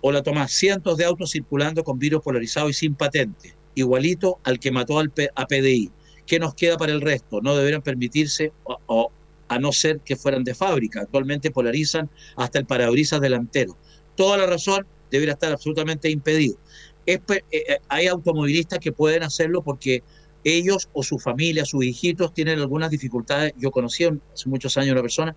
[0.02, 4.72] hola Tomás, cientos de autos circulando con virus polarizado y sin patente, igualito al que
[4.72, 5.92] mató al a PDI.
[6.26, 7.42] ¿Qué nos queda para el resto?
[7.42, 9.12] No deberán permitirse o
[9.54, 11.02] a no ser que fueran de fábrica.
[11.02, 13.78] Actualmente polarizan hasta el parabrisas delantero.
[14.16, 16.58] Toda la razón debería estar absolutamente impedido.
[17.06, 17.20] Eh,
[17.52, 20.04] eh, hay automovilistas que pueden hacerlo porque
[20.44, 23.54] ellos o su familia, sus hijitos tienen algunas dificultades.
[23.58, 25.36] Yo conocí hace muchos años una persona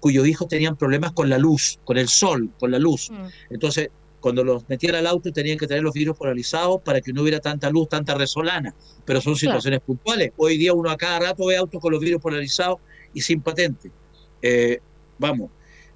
[0.00, 3.10] cuyos hijos tenían problemas con la luz, con el sol, con la luz.
[3.10, 3.26] Mm.
[3.50, 7.22] Entonces, cuando los metían al auto tenían que tener los vidrios polarizados para que no
[7.22, 8.74] hubiera tanta luz, tanta resolana.
[9.04, 10.32] Pero son situaciones puntuales.
[10.36, 12.78] Hoy día uno a cada rato ve autos con los vidrios polarizados
[13.16, 13.90] y sin patente.
[14.42, 14.78] Eh,
[15.18, 15.50] vamos,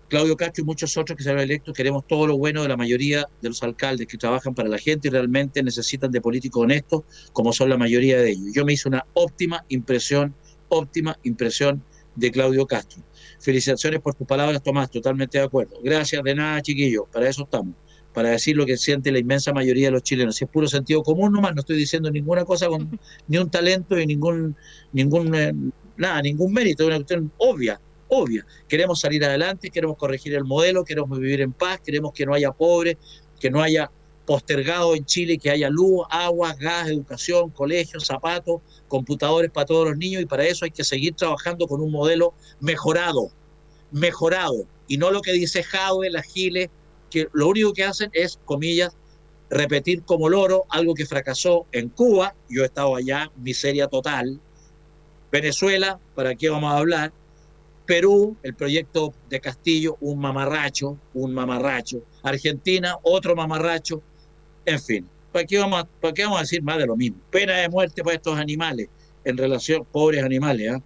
[0.09, 2.79] Claudio Castro y muchos otros que se han electos queremos todo lo bueno de la
[2.79, 7.03] mayoría de los alcaldes que trabajan para la gente y realmente necesitan de políticos honestos,
[7.35, 8.47] como son la mayoría de ellos.
[8.55, 10.35] Yo me hice una óptima impresión,
[10.71, 11.85] óptima impresión
[12.17, 13.03] de Claudio Castro.
[13.39, 15.77] Felicitaciones por tus palabras, Tomás, totalmente de acuerdo.
[15.85, 17.75] Gracias, de nada, chiquillos, para eso estamos,
[18.15, 20.37] para decir lo que siente la inmensa mayoría de los chilenos.
[20.37, 23.99] Si es puro sentido común nomás, no estoy diciendo ninguna cosa con ni un talento
[24.01, 24.57] y ningún,
[24.93, 25.53] ningún eh,
[26.01, 28.45] nada, ningún mérito, es una cuestión obvia, obvia.
[28.69, 32.53] Queremos salir adelante, queremos corregir el modelo, queremos vivir en paz, queremos que no haya
[32.53, 32.97] pobres,
[33.39, 33.91] que no haya
[34.27, 39.97] postergado en Chile, que haya luz, agua, gas, educación, colegios, zapatos, computadores para todos los
[39.97, 43.31] niños y para eso hay que seguir trabajando con un modelo mejorado,
[43.91, 46.69] mejorado, y no lo que dice Jaue, la Giles,
[47.11, 48.97] que lo único que hacen es, comillas,
[49.49, 54.41] repetir como loro algo que fracasó en Cuba, yo he estado allá, miseria total,
[55.31, 57.13] Venezuela, ¿para qué vamos a hablar?
[57.87, 62.03] Perú, el proyecto de Castillo, un mamarracho, un mamarracho.
[62.23, 64.03] Argentina, otro mamarracho.
[64.65, 67.19] En fin, ¿para qué vamos a, para qué vamos a decir más de lo mismo?
[67.31, 68.89] Pena de muerte para estos animales,
[69.25, 70.83] en relación, pobres animales, ¿ah?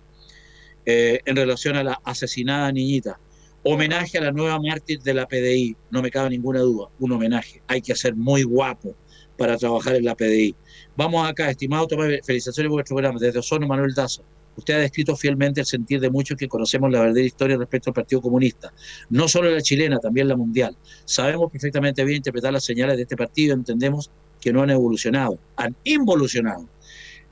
[0.87, 3.19] eh, en relación a la asesinada niñita.
[3.63, 7.63] Homenaje a la nueva mártir de la PDI, no me cabe ninguna duda, un homenaje.
[7.67, 8.95] Hay que ser muy guapo
[9.37, 10.55] para trabajar en la PDI.
[10.97, 13.19] Vamos acá, estimado Tomás, felicitaciones por vuestro programa.
[13.19, 14.23] Desde Osorno, Manuel Daza.
[14.57, 17.95] Usted ha descrito fielmente el sentir de muchos que conocemos la verdadera historia respecto al
[17.95, 18.73] Partido Comunista.
[19.11, 20.77] No solo la chilena, también la mundial.
[21.05, 25.39] Sabemos perfectamente bien interpretar las señales de este partido y entendemos que no han evolucionado,
[25.57, 26.69] han involucionado.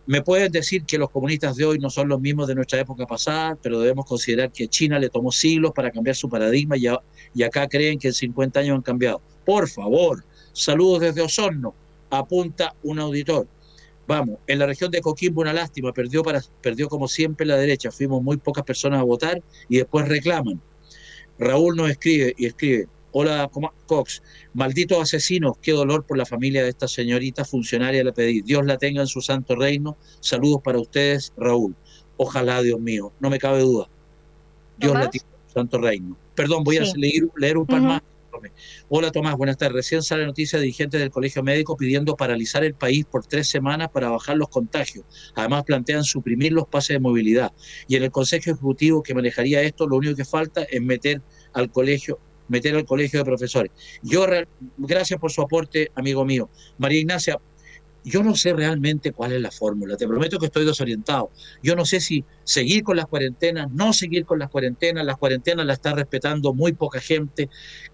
[0.05, 3.07] Me pueden decir que los comunistas de hoy no son los mismos de nuestra época
[3.07, 6.87] pasada, pero debemos considerar que China le tomó siglos para cambiar su paradigma y,
[7.35, 9.21] y acá creen que en 50 años han cambiado.
[9.45, 11.75] Por favor, saludos desde Osorno
[12.13, 13.49] apunta un auditor.
[14.07, 17.91] Vamos, en la región de Coquimbo una lástima, perdió, para, perdió como siempre la derecha,
[17.91, 20.61] fuimos muy pocas personas a votar y después reclaman.
[21.39, 23.51] Raúl nos escribe y escribe, hola
[23.87, 24.23] Cox,
[24.55, 28.77] malditos asesinos, qué dolor por la familia de esta señorita funcionaria le pedí, Dios la
[28.77, 31.75] tenga en su santo reino, saludos para ustedes, Raúl.
[32.17, 33.89] Ojalá, Dios mío, no me cabe duda.
[34.79, 36.17] Dios la tenga en su santo reino.
[36.35, 38.03] Perdón, voy a leer, leer un par más
[38.89, 39.75] Hola Tomás, buenas tardes.
[39.75, 43.89] Recién sale noticia de dirigentes del Colegio Médico pidiendo paralizar el país por tres semanas
[43.91, 45.05] para bajar los contagios.
[45.35, 47.53] Además plantean suprimir los pases de movilidad.
[47.89, 51.71] Y en el Consejo Ejecutivo que manejaría esto, lo único que falta es meter al
[51.71, 52.19] colegio
[52.49, 53.73] meter al colegio de profesores.
[54.03, 54.27] Yo,
[54.77, 56.51] gracias por su aporte, amigo mío.
[56.77, 57.39] María Ignacia,
[58.05, 61.31] yo no sé realmente cuál es la fórmula, te prometo que estoy desorientado.
[61.63, 65.67] Yo no sé si seguir con las cuarentenas, no seguir con las cuarentenas, las cuarentenas
[65.67, 67.49] las está respetando muy poca gente,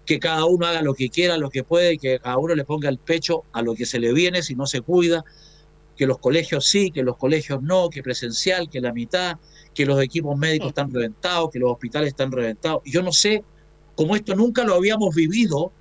[0.05, 2.65] que cada uno haga lo que quiera, lo que puede, y que cada uno le
[2.65, 5.23] ponga el pecho a lo que se le viene si no se cuida,
[5.95, 9.37] que los colegios sí, que los colegios no, que presencial, que la mitad,
[9.73, 12.81] que los equipos médicos están reventados, que los hospitales están reventados.
[12.85, 13.43] Yo no sé,
[13.95, 15.73] como esto nunca lo habíamos vivido,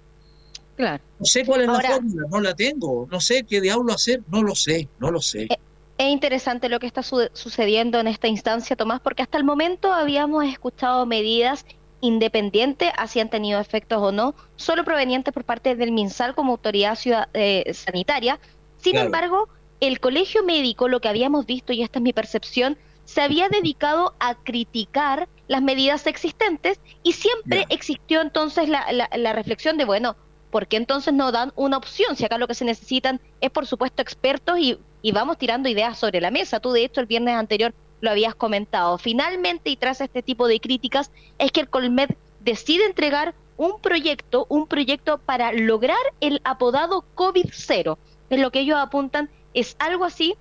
[0.78, 3.08] no sé cuál es la fórmula, no la tengo.
[3.10, 5.44] No sé qué diablo hacer, no lo sé, no lo sé.
[5.44, 5.58] Eh,
[5.98, 10.44] es interesante lo que está sucediendo en esta instancia, Tomás, porque hasta el momento habíamos
[10.44, 11.64] escuchado medidas
[12.00, 16.94] independientes, así han tenido efectos o no, solo provenientes por parte del MinSal como autoridad
[16.94, 18.38] ciudad, eh, sanitaria.
[18.76, 19.48] Sin embargo,
[19.80, 24.14] el colegio médico, lo que habíamos visto, y esta es mi percepción, se había dedicado
[24.20, 30.14] a criticar las medidas existentes y siempre existió entonces la, la, reflexión de, bueno,
[30.50, 32.16] ¿por qué entonces no dan una opción?
[32.16, 35.98] Si acá lo que se necesitan es, por supuesto, expertos y, y vamos tirando ideas
[35.98, 36.60] sobre la mesa.
[36.60, 38.98] Tú, de hecho, el viernes anterior lo habías comentado.
[38.98, 44.46] Finalmente, y tras este tipo de críticas, es que el Colmed decide entregar un proyecto,
[44.48, 47.98] un proyecto para lograr el apodado COVID-0.
[48.30, 50.36] Es lo que ellos apuntan, es algo así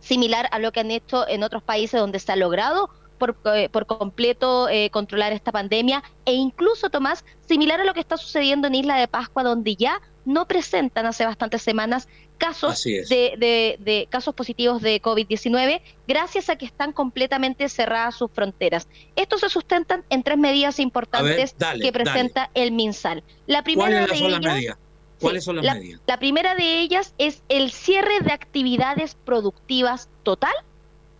[0.00, 3.68] similar a lo que han hecho en otros países donde se ha logrado por, eh,
[3.70, 8.68] por completo eh, controlar esta pandemia e incluso, Tomás, similar a lo que está sucediendo
[8.68, 12.08] en Isla de Pascua, donde ya no presentan hace bastantes semanas
[12.38, 18.88] casos de, de, casos positivos de COVID-19 gracias a que están completamente cerradas sus fronteras.
[19.16, 23.22] Estos se sustentan en tres medidas importantes que presenta el MinSal.
[23.46, 24.76] La primera de ellas,
[25.20, 26.00] ¿Cuáles son las la, medidas?
[26.06, 30.54] La primera de ellas es el cierre de actividades productivas total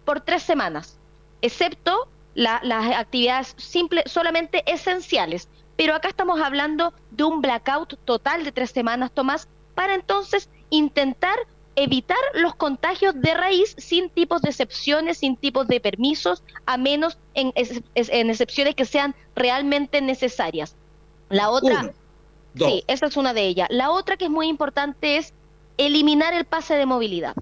[0.05, 0.99] por tres semanas,
[1.45, 5.49] excepto las actividades simples, solamente esenciales.
[5.77, 11.37] Pero acá estamos hablando de un blackout total de tres semanas, Tomás, para entonces intentar
[11.77, 17.19] evitar los contagios de raíz sin tipos de excepciones, sin tipos de permisos, a menos
[17.35, 20.77] en, en excepciones que sean realmente necesarias.
[21.29, 21.93] La otra,
[22.57, 23.69] sí, esa es una de ellas.
[23.71, 25.35] La otra que es muy importante es
[25.77, 27.35] eliminar el pase de movilidad.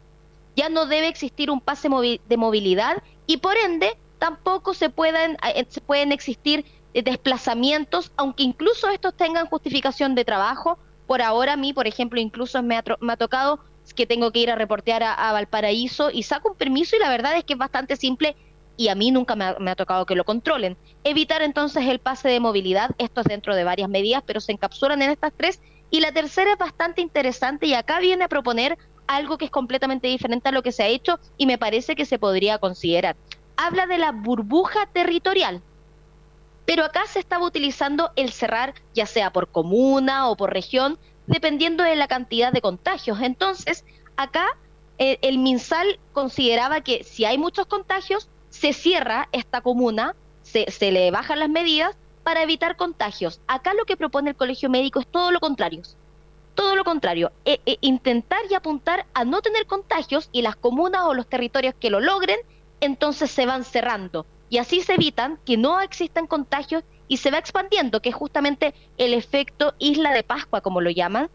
[0.57, 5.67] Ya no debe existir un pase de movilidad y por ende tampoco se pueden, eh,
[5.69, 10.79] se pueden existir desplazamientos, aunque incluso estos tengan justificación de trabajo.
[11.07, 13.61] Por ahora a mí, por ejemplo, incluso me ha, me ha tocado
[13.97, 17.37] que tengo que ir a reportear a, Valparaíso y saco un permiso y la verdad
[17.37, 18.37] es que es bastante simple
[18.77, 20.77] y a mí nunca me ha, me ha, tocado que lo controlen.
[21.05, 25.03] Evitar entonces el pase de movilidad, esto es dentro de varias medidas, pero se encapsulan
[25.03, 25.61] en estas tres.
[25.91, 30.09] Y la tercera es bastante interesante y acá viene a proponer algo que es completamente
[30.09, 33.17] diferente a lo que se ha hecho y me parece que se podría considerar.
[33.57, 35.63] Habla de la burbuja territorial.
[36.65, 41.85] Pero acá se estaba utilizando el cerrar, ya sea por comuna o por región, dependiendo
[41.85, 43.21] de la cantidad de contagios.
[43.21, 43.85] Entonces,
[44.17, 44.47] acá
[44.99, 50.93] eh, el MinSal consideraba que si hay muchos contagios, se cierra esta comuna, se, se
[50.93, 53.41] le bajan las medidas para evitar contagios.
[53.47, 55.83] Acá lo que propone el Colegio Médico es todo lo contrario.
[56.55, 61.03] Todo lo contrario, e, e, intentar y apuntar a no tener contagios y las comunas
[61.05, 62.39] o los territorios que lo logren,
[62.81, 67.39] entonces se van cerrando y así se evitan que no existan contagios y se va
[67.39, 71.31] expandiendo, que es justamente el efecto isla de Pascua, como lo llaman,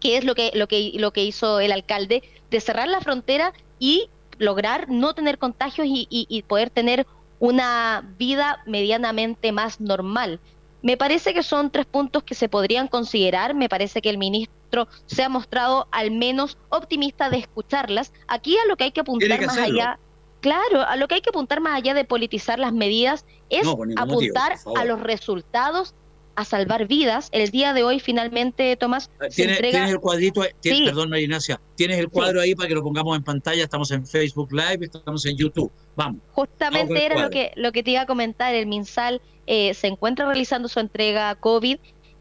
[0.00, 3.54] que es lo que, lo que, lo que hizo el alcalde, de cerrar la frontera
[3.78, 7.06] y lograr no tener contagios y, y poder tener
[7.38, 10.38] una vida medianamente más normal.
[10.82, 13.54] Me parece que son tres puntos que se podrían considerar.
[13.54, 18.12] Me parece que el ministro se ha mostrado al menos optimista de escucharlas.
[18.26, 19.98] Aquí a lo que hay que apuntar más allá
[20.42, 23.64] Claro, a lo que hay que apuntar más allá de politizar las medidas es
[23.96, 25.94] apuntar a los resultados,
[26.34, 27.28] a salvar vidas.
[27.30, 32.08] El día de hoy finalmente, Tomás, ah, ¿Tienes, el cuadrito, perdón María Ignacia, tienes el
[32.08, 35.70] cuadro ahí para que lo pongamos en pantalla, estamos en Facebook Live, estamos en YouTube,
[35.94, 36.20] vamos.
[36.32, 40.24] Justamente era lo que, lo que te iba a comentar, el MinSal eh, se encuentra
[40.26, 41.76] realizando su entrega COVID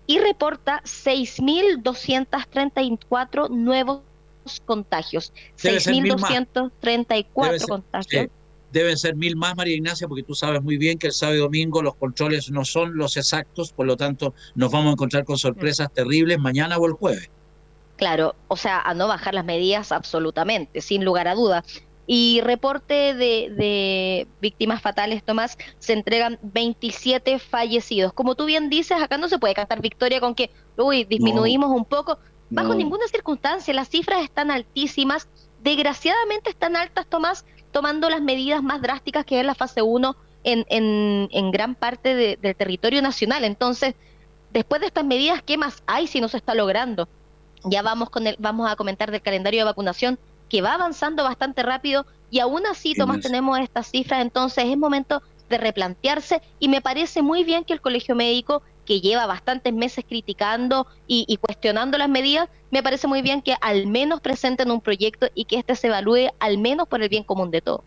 [0.07, 4.01] y reporta 6.234 nuevos
[4.65, 5.31] contagios.
[5.57, 8.27] 6.234 contagios.
[8.71, 11.41] deben ser mil más, María Ignacia, porque tú sabes muy bien que el sábado y
[11.41, 15.37] domingo los controles no son los exactos, por lo tanto nos vamos a encontrar con
[15.37, 17.29] sorpresas terribles mañana o el jueves.
[17.97, 21.63] Claro, o sea, a no bajar las medidas absolutamente, sin lugar a duda.
[22.13, 28.11] Y reporte de, de, víctimas fatales, Tomás, se entregan 27 fallecidos.
[28.11, 31.85] Como tú bien dices, acá no se puede cantar victoria con que, uy, disminuimos un
[31.85, 32.19] poco.
[32.49, 35.29] Bajo ninguna circunstancia, las cifras están altísimas,
[35.63, 40.65] desgraciadamente están altas, Tomás, tomando las medidas más drásticas que es la fase 1 en,
[40.67, 43.45] en, en, gran parte del territorio nacional.
[43.45, 43.95] Entonces,
[44.51, 47.07] después de estas medidas, ¿qué más hay si no se está logrando?
[47.63, 50.19] Ya vamos, con el, vamos a comentar del calendario de vacunación
[50.51, 55.23] que va avanzando bastante rápido y aún así, Tomás, tenemos estas cifras, entonces es momento
[55.49, 60.03] de replantearse y me parece muy bien que el Colegio Médico que lleva bastantes meses
[60.05, 65.29] criticando y, cuestionando las medidas, me parece muy bien que al menos presenten un proyecto
[65.35, 67.85] y que éste se evalúe al menos por el bien común de todos.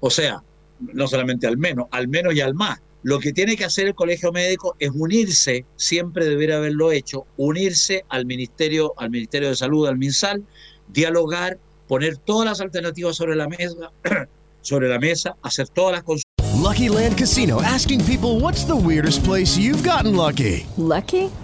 [0.00, 0.42] O sea,
[0.80, 2.80] no solamente al menos, al menos y al más.
[3.04, 8.04] Lo que tiene que hacer el colegio médico es unirse, siempre debería haberlo hecho, unirse
[8.08, 10.44] al Ministerio, al Ministerio de Salud, al MinSal,
[10.88, 11.58] dialogar,
[11.90, 13.90] poner todas las alternativas sobre la mesa,
[14.60, 16.30] sobre la mesa, hacer todas las consultas
[16.62, 20.66] Lucky Land Casino asking people what's the weirdest place you've gotten lucky?
[20.76, 21.32] Lucky?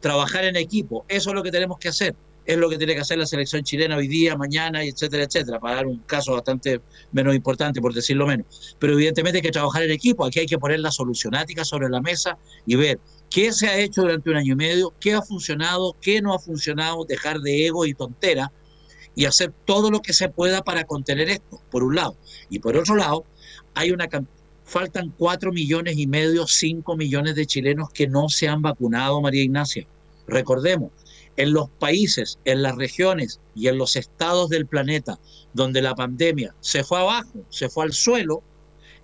[0.00, 1.04] trabajar en equipo.
[1.08, 2.14] Eso es lo que tenemos que hacer.
[2.46, 5.76] Es lo que tiene que hacer la selección chilena hoy día, mañana, etcétera, etcétera, para
[5.76, 6.80] dar un caso bastante
[7.12, 8.76] menos importante, por decirlo menos.
[8.78, 10.24] Pero evidentemente hay que trabajar en equipo.
[10.24, 12.98] Aquí hay que poner la solucionática sobre la mesa y ver
[13.28, 16.38] qué se ha hecho durante un año y medio, qué ha funcionado, qué no ha
[16.38, 18.50] funcionado, dejar de ego y tontera
[19.14, 22.16] y hacer todo lo que se pueda para contener esto, por un lado.
[22.48, 23.24] Y por otro lado,
[23.74, 24.08] hay una
[24.70, 29.42] faltan cuatro millones y medio, cinco millones de chilenos que no se han vacunado, María
[29.42, 29.84] Ignacia.
[30.28, 30.92] Recordemos,
[31.36, 35.18] en los países, en las regiones y en los estados del planeta
[35.54, 38.44] donde la pandemia se fue abajo, se fue al suelo,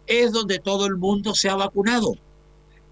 [0.06, 2.14] es donde todo el mundo se ha vacunado.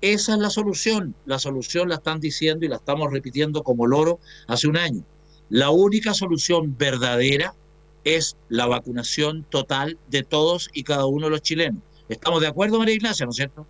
[0.00, 1.14] Esa es la solución.
[1.26, 4.18] La solución la están diciendo y la estamos repitiendo como loro
[4.48, 5.04] hace un año.
[5.48, 7.54] La única solución verdadera
[8.02, 11.80] es la vacunación total de todos y cada uno de los chilenos.
[12.08, 13.66] ¿Estamos de acuerdo, María Ignacia, no es cierto?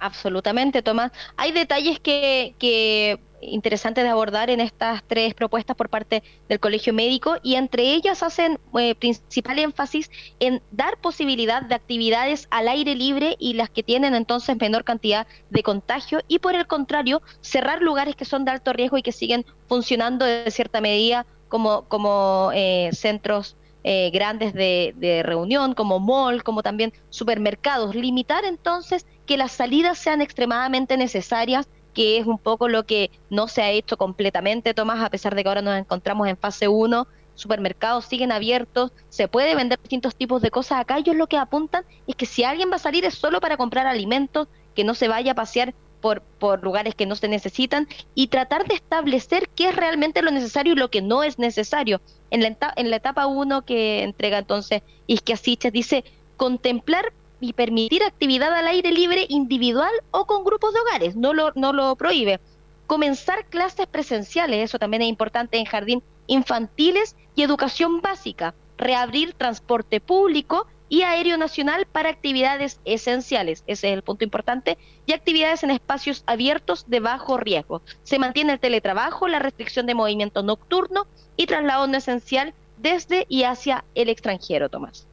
[0.00, 1.10] Absolutamente, Tomás.
[1.36, 6.92] Hay detalles que, que interesantes de abordar en estas tres propuestas por parte del Colegio
[6.92, 10.10] Médico y entre ellas hacen eh, principal énfasis
[10.40, 15.26] en dar posibilidad de actividades al aire libre y las que tienen entonces menor cantidad
[15.50, 19.12] de contagio y por el contrario cerrar lugares que son de alto riesgo y que
[19.12, 23.56] siguen funcionando de cierta medida como, como eh, centros
[23.90, 27.94] eh, grandes de, reunión, como mall, como también supermercados.
[27.94, 33.48] Limitar entonces que las salidas sean extremadamente necesarias, que es un poco lo que no
[33.48, 37.08] se ha hecho completamente, Tomás, a pesar de que ahora nos encontramos en fase 1.
[37.34, 40.80] Supermercados siguen abiertos, se puede vender distintos tipos de cosas.
[40.80, 43.56] Acá ellos lo que apuntan es que si alguien va a salir es solo para
[43.56, 47.88] comprar alimentos, que no se vaya a pasear por, por, lugares que no se necesitan
[48.14, 52.00] y tratar de establecer qué es realmente lo necesario y lo que no es necesario.
[52.30, 56.04] En la, en la etapa 1 que entrega entonces Isque Asiches dice
[56.36, 61.52] contemplar y permitir actividad al aire libre individual o con grupos de hogares, no lo,
[61.54, 62.40] no lo prohíbe.
[62.86, 68.54] Comenzar clases presenciales, eso también es importante en jardín infantiles y educación básica.
[68.76, 75.12] Reabrir transporte público y aéreo nacional para actividades esenciales, ese es el punto importante, y
[75.12, 77.82] actividades en espacios abiertos de bajo riesgo.
[78.02, 83.42] Se mantiene el teletrabajo, la restricción de movimiento nocturno y traslado no esencial desde y
[83.44, 85.06] hacia el extranjero, Tomás.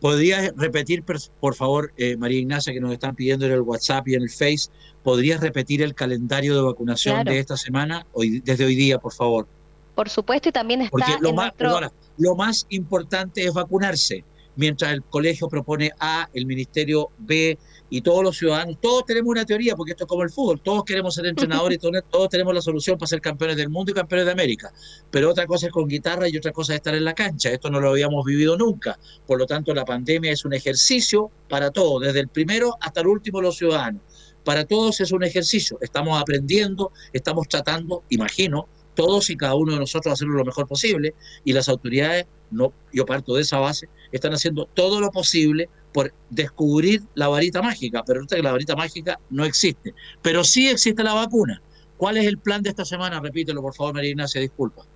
[0.00, 4.14] ¿Podrías repetir, por favor, eh, María Ignacia, que nos están pidiendo en el WhatsApp y
[4.14, 4.70] en el Face,
[5.02, 7.30] ¿podrías repetir el calendario de vacunación claro.
[7.32, 9.46] de esta semana, hoy, desde hoy día, por favor?
[9.94, 11.68] Por supuesto, y también está Porque lo, en más, nuestro...
[11.68, 14.24] perdona, lo más importante es vacunarse
[14.56, 19.44] mientras el colegio propone A, el ministerio B y todos los ciudadanos, todos tenemos una
[19.44, 22.54] teoría, porque esto es como el fútbol, todos queremos ser entrenadores y todos, todos, tenemos
[22.54, 24.72] la solución para ser campeones del mundo y campeones de América.
[25.10, 27.50] Pero otra cosa es con guitarra y otra cosa es estar en la cancha.
[27.50, 28.98] Esto no lo habíamos vivido nunca.
[29.26, 33.08] Por lo tanto, la pandemia es un ejercicio para todos, desde el primero hasta el
[33.08, 34.02] último los ciudadanos.
[34.44, 35.78] Para todos es un ejercicio.
[35.80, 41.14] Estamos aprendiendo, estamos tratando, imagino, todos y cada uno de nosotros hacerlo lo mejor posible
[41.44, 46.12] y las autoridades, no, yo parto de esa base, están haciendo todo lo posible por
[46.30, 49.94] descubrir la varita mágica, pero que la varita mágica no existe.
[50.22, 51.62] Pero sí existe la vacuna.
[51.96, 53.20] ¿Cuál es el plan de esta semana?
[53.20, 54.86] Repítelo, por favor, María Ignacia, disculpa.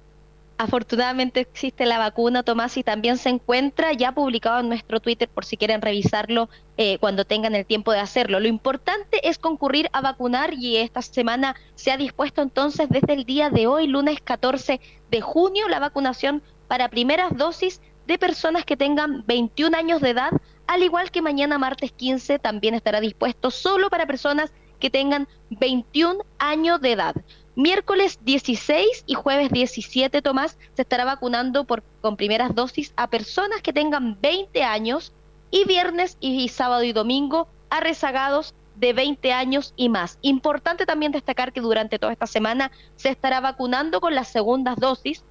[0.57, 5.45] Afortunadamente existe la vacuna, Tomás, y también se encuentra ya publicado en nuestro Twitter por
[5.45, 8.39] si quieren revisarlo eh, cuando tengan el tiempo de hacerlo.
[8.39, 13.25] Lo importante es concurrir a vacunar y esta semana se ha dispuesto entonces desde el
[13.25, 14.81] día de hoy, lunes 14
[15.11, 20.31] de junio, la vacunación para primeras dosis de personas que tengan 21 años de edad,
[20.69, 26.25] al igual que mañana martes 15 también estará dispuesto solo para personas que tengan 21
[26.39, 27.15] años de edad.
[27.57, 33.63] Miércoles 16 y jueves 17, Tomás, se estará vacunando por, con primeras dosis a personas
[33.63, 35.13] que tengan 20 años
[35.53, 40.19] y viernes y sábado y domingo a rezagados de 20 años y más.
[40.23, 45.23] Importante también destacar que durante toda esta semana se estará vacunando con las segundas dosis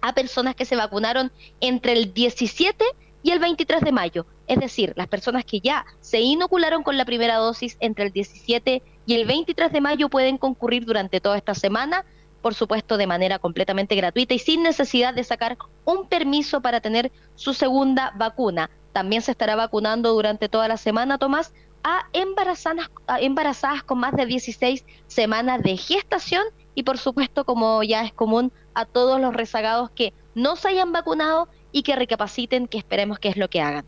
[0.00, 2.82] a personas que se vacunaron entre el 17
[3.22, 4.26] y el 23 de mayo.
[4.48, 8.82] Es decir, las personas que ya se inocularon con la primera dosis entre el 17
[9.04, 12.06] y el 23 de mayo pueden concurrir durante toda esta semana,
[12.40, 17.12] por supuesto de manera completamente gratuita y sin necesidad de sacar un permiso para tener
[17.34, 18.70] su segunda vacuna.
[18.94, 21.52] También se estará vacunando durante toda la semana, Tomás,
[21.84, 22.90] a embarazadas,
[23.20, 26.44] embarazadas con más de 16 semanas de gestación
[26.74, 30.90] y por supuesto, como ya es común, a todos los rezagados que no se hayan
[30.92, 33.84] vacunado y que recapaciten, que esperemos que es lo que hagan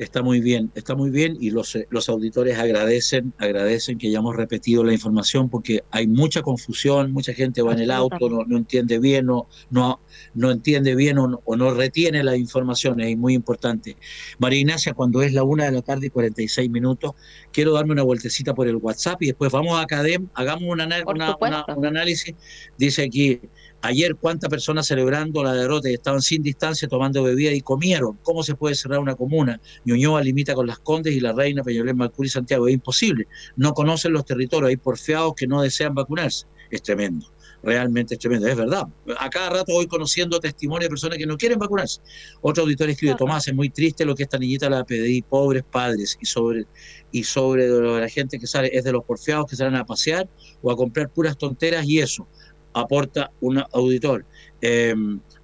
[0.00, 4.82] está muy bien, está muy bien y los, los auditores agradecen, agradecen que hayamos repetido
[4.82, 8.98] la información porque hay mucha confusión, mucha gente va en el auto, no, no entiende
[8.98, 10.00] bien, no, no,
[10.32, 13.98] no entiende bien o no, retiene la información, es muy importante.
[14.38, 17.12] María Ignacia, cuando es la una de la tarde y 46 minutos,
[17.52, 22.34] quiero darme una vueltecita por el WhatsApp y después vamos a Academ, hagamos un análisis.
[22.78, 23.38] Dice aquí,
[23.82, 28.18] Ayer, ¿cuántas personas celebrando la derrota y estaban sin distancia tomando bebida y comieron?
[28.22, 29.58] ¿Cómo se puede cerrar una comuna?
[29.86, 32.68] Ñuñoa limita con las Condes y la Reina, Peñolén, Malcur y Santiago.
[32.68, 33.26] Es imposible.
[33.56, 34.68] No conocen los territorios.
[34.68, 36.46] Hay porfiados que no desean vacunarse.
[36.70, 37.26] Es tremendo.
[37.62, 38.48] Realmente es tremendo.
[38.48, 38.86] Es verdad.
[39.18, 42.02] A cada rato voy conociendo testimonios de personas que no quieren vacunarse.
[42.42, 46.18] Otro auditor escribe, Tomás, es muy triste lo que esta niñita la pedí, pobres padres,
[46.20, 46.66] y sobre,
[47.12, 50.28] y sobre la gente que sale, es de los porfiados que salen a pasear
[50.60, 52.28] o a comprar puras tonteras y eso
[52.72, 54.24] aporta un auditor.
[54.60, 54.94] Eh,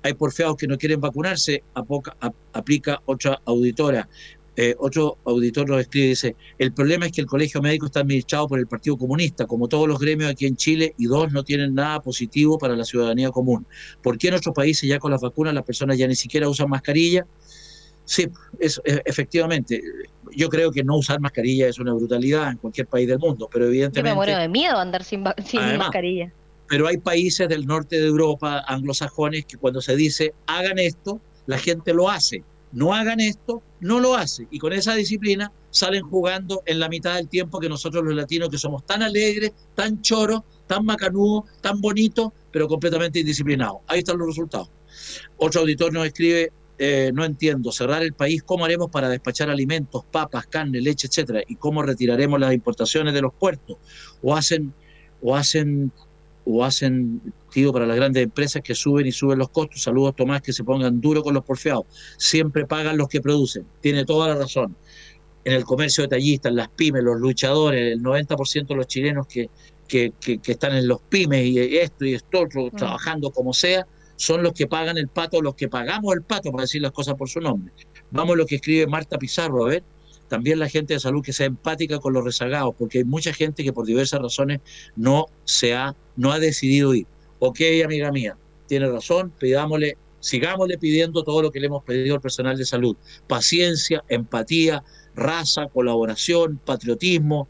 [0.02, 1.62] hay porfiados que no quieren vacunarse,
[2.52, 4.08] aplica otra auditora.
[4.58, 8.00] Eh, otro auditor nos escribe y dice, el problema es que el colegio médico está
[8.00, 11.44] administrado por el Partido Comunista, como todos los gremios aquí en Chile, y dos no
[11.44, 13.66] tienen nada positivo para la ciudadanía común.
[14.02, 16.70] ¿Por qué en otros países ya con las vacunas las personas ya ni siquiera usan
[16.70, 17.26] mascarilla?
[18.06, 19.82] Sí, es, efectivamente.
[20.34, 23.66] Yo creo que no usar mascarilla es una brutalidad en cualquier país del mundo, pero
[23.66, 24.08] evidentemente...
[24.08, 26.32] Yo me muero de miedo andar sin, sin mascarilla
[26.68, 31.58] pero hay países del norte de Europa, anglosajones, que cuando se dice hagan esto, la
[31.58, 32.44] gente lo hace.
[32.72, 34.48] No hagan esto, no lo hace.
[34.50, 38.48] Y con esa disciplina salen jugando en la mitad del tiempo que nosotros los latinos,
[38.48, 43.78] que somos tan alegres, tan choros, tan macanudos, tan bonitos, pero completamente indisciplinados.
[43.86, 44.70] Ahí están los resultados.
[45.36, 50.04] Otro auditor nos escribe, eh, no entiendo, cerrar el país, ¿cómo haremos para despachar alimentos,
[50.10, 51.42] papas, carne, leche, etcétera?
[51.46, 53.78] ¿Y cómo retiraremos las importaciones de los puertos?
[54.22, 54.74] ¿O hacen,
[55.22, 55.92] o hacen
[56.46, 57.20] o hacen
[57.52, 59.82] tío para las grandes empresas que suben y suben los costos.
[59.82, 61.84] Saludos, Tomás, que se pongan duro con los porfiados.
[62.16, 63.66] Siempre pagan los que producen.
[63.80, 64.76] Tiene toda la razón.
[65.44, 69.50] En el comercio detallista, en las pymes, los luchadores, el 90% de los chilenos que,
[69.88, 70.12] que,
[70.46, 73.86] están en los pymes y esto y esto otro, trabajando como sea,
[74.16, 77.14] son los que pagan el pato, los que pagamos el pato, para decir las cosas
[77.14, 77.72] por su nombre.
[78.10, 79.84] Vamos a lo que escribe Marta Pizarro, a ver
[80.28, 83.62] también la gente de salud que sea empática con los rezagados, porque hay mucha gente
[83.64, 84.60] que por diversas razones
[84.96, 87.06] no se ha, no ha decidido ir.
[87.38, 92.20] Ok, amiga mía, tiene razón, pidámosle, sigámosle pidiendo todo lo que le hemos pedido al
[92.20, 92.96] personal de salud.
[93.26, 94.82] Paciencia, empatía,
[95.14, 97.48] raza, colaboración, patriotismo,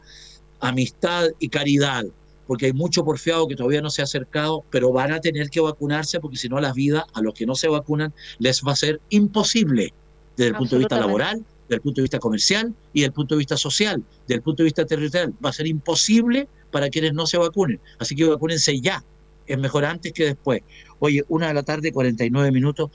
[0.59, 2.05] amistad y caridad.
[2.45, 5.59] Porque hay mucho porfiado que todavía no se ha acercado, pero van a tener que
[5.59, 8.75] vacunarse porque si no la vida a los que no se vacunan les va a
[8.77, 9.93] ser imposible
[10.37, 13.13] desde el punto de vista laboral, desde el punto de vista comercial y desde el
[13.13, 15.33] punto de vista social, desde el punto de vista territorial.
[15.43, 17.79] Va a ser imposible para quienes no se vacunen.
[17.99, 19.03] Así que vacúnense ya.
[19.45, 20.61] Es mejor antes que después.
[20.99, 22.91] Oye, una de la tarde, 49 minutos.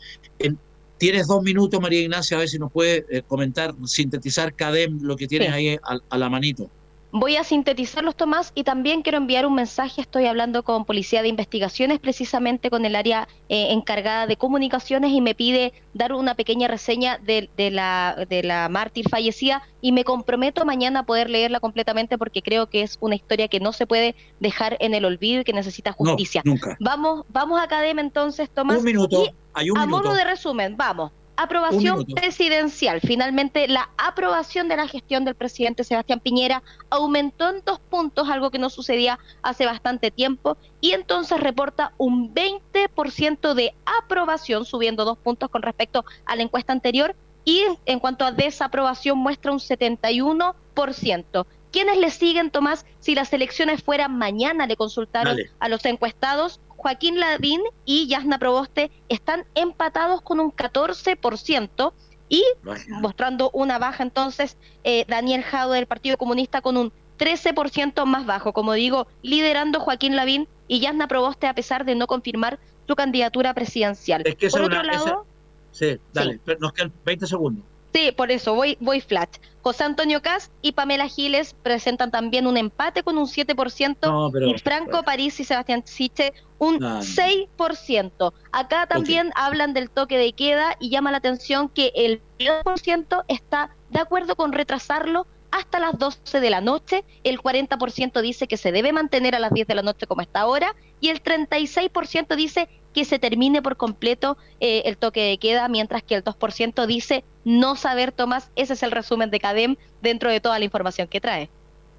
[0.98, 5.16] tienes dos minutos, María Ignacia, a ver si nos puede eh, comentar, sintetizar, Cadem, lo
[5.16, 6.70] que tienes ahí a la manito.
[7.14, 10.00] Voy a sintetizarlos, Tomás, y también quiero enviar un mensaje.
[10.00, 15.20] Estoy hablando con Policía de Investigaciones, precisamente con el área eh, encargada de comunicaciones, y
[15.20, 20.64] me pide dar una pequeña reseña de, la, de la mártir fallecida, y me comprometo
[20.64, 24.14] mañana a poder leerla completamente porque creo que es una historia que no se puede
[24.40, 26.40] dejar en el olvido y que necesita justicia.
[26.46, 26.78] nunca.
[26.80, 28.78] Vamos, vamos a Academia entonces, Tomás.
[28.78, 29.26] Un minuto.
[29.52, 31.12] Hay un a modo de resumen, vamos.
[31.36, 33.00] Aprobación presidencial.
[33.00, 38.50] Finalmente, la aprobación de la gestión del presidente Sebastián Piñera aumentó en dos puntos, algo
[38.50, 45.18] que no sucedía hace bastante tiempo, y entonces reporta un 20% de aprobación, subiendo dos
[45.18, 51.46] puntos con respecto a la encuesta anterior, y en cuanto a desaprobación muestra un 71%.
[51.72, 52.84] ¿Quiénes le siguen, Tomás?
[53.00, 58.90] Si las elecciones fueran mañana, le consultaron a los encuestados, Joaquín Lavín y Yasna Proboste
[59.08, 61.92] están empatados con un 14%
[62.28, 62.42] y
[62.88, 68.52] mostrando una baja entonces eh, Daniel Jado del Partido Comunista con un 13% más bajo,
[68.52, 72.58] como digo, liderando Joaquín Lavín y Yasna Proboste a pesar de no confirmar
[72.88, 74.24] su candidatura presidencial.
[74.50, 75.26] Por otro lado...
[75.70, 77.64] Sí, dale, nos quedan 20 segundos.
[77.92, 79.28] Sí, por eso voy, voy flat.
[79.62, 85.02] José Antonio Cast y Pamela Giles presentan también un empate con un 7% y Franco
[85.04, 88.32] París y Sebastián Siche un 6%.
[88.50, 93.70] Acá también hablan del toque de queda y llama la atención que el 10% está
[93.90, 98.72] de acuerdo con retrasarlo hasta las 12 de la noche, el 40% dice que se
[98.72, 102.68] debe mantener a las 10 de la noche como está ahora y el 36% dice
[102.92, 107.24] que se termine por completo eh, el toque de queda, mientras que el 2% dice
[107.44, 108.50] no saber, Tomás.
[108.56, 111.50] Ese es el resumen de CADEM dentro de toda la información que trae.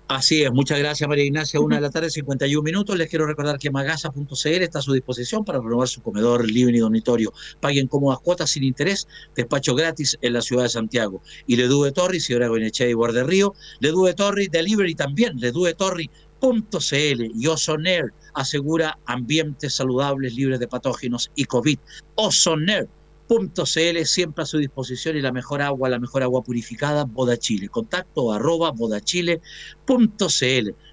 [0.09, 1.61] Así es, muchas gracias María Ignacia.
[1.61, 2.97] Una de la tarde, 51 minutos.
[2.97, 6.79] Les quiero recordar que magasa.cl está a su disposición para renovar su comedor, living y
[6.79, 7.33] dormitorio.
[7.61, 11.21] Paguen cómodas cuotas sin interés, despacho gratis en la ciudad de Santiago.
[11.47, 13.55] Y Ledú de Torri, Ciudad Goinechea y Borde Río.
[13.79, 15.73] Ledú de Torri, delivery también, Ledú de
[16.43, 21.79] Torri.cl y Ozonair asegura ambientes saludables, libres de patógenos y COVID.
[22.15, 22.89] Ozonair
[23.29, 27.69] .cl siempre a su disposición y la mejor agua, la mejor agua purificada, Boda Chile.
[27.69, 29.39] Contacto arroba bodachile.cl.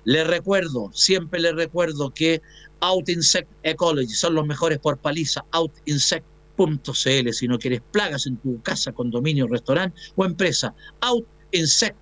[0.05, 2.41] Le recuerdo, siempre le recuerdo que
[2.81, 7.33] Out Insect Ecology son los mejores por paliza, outinsect.cl.
[7.33, 11.97] Si no quieres plagas en tu casa, condominio, restaurante o empresa, Out Insect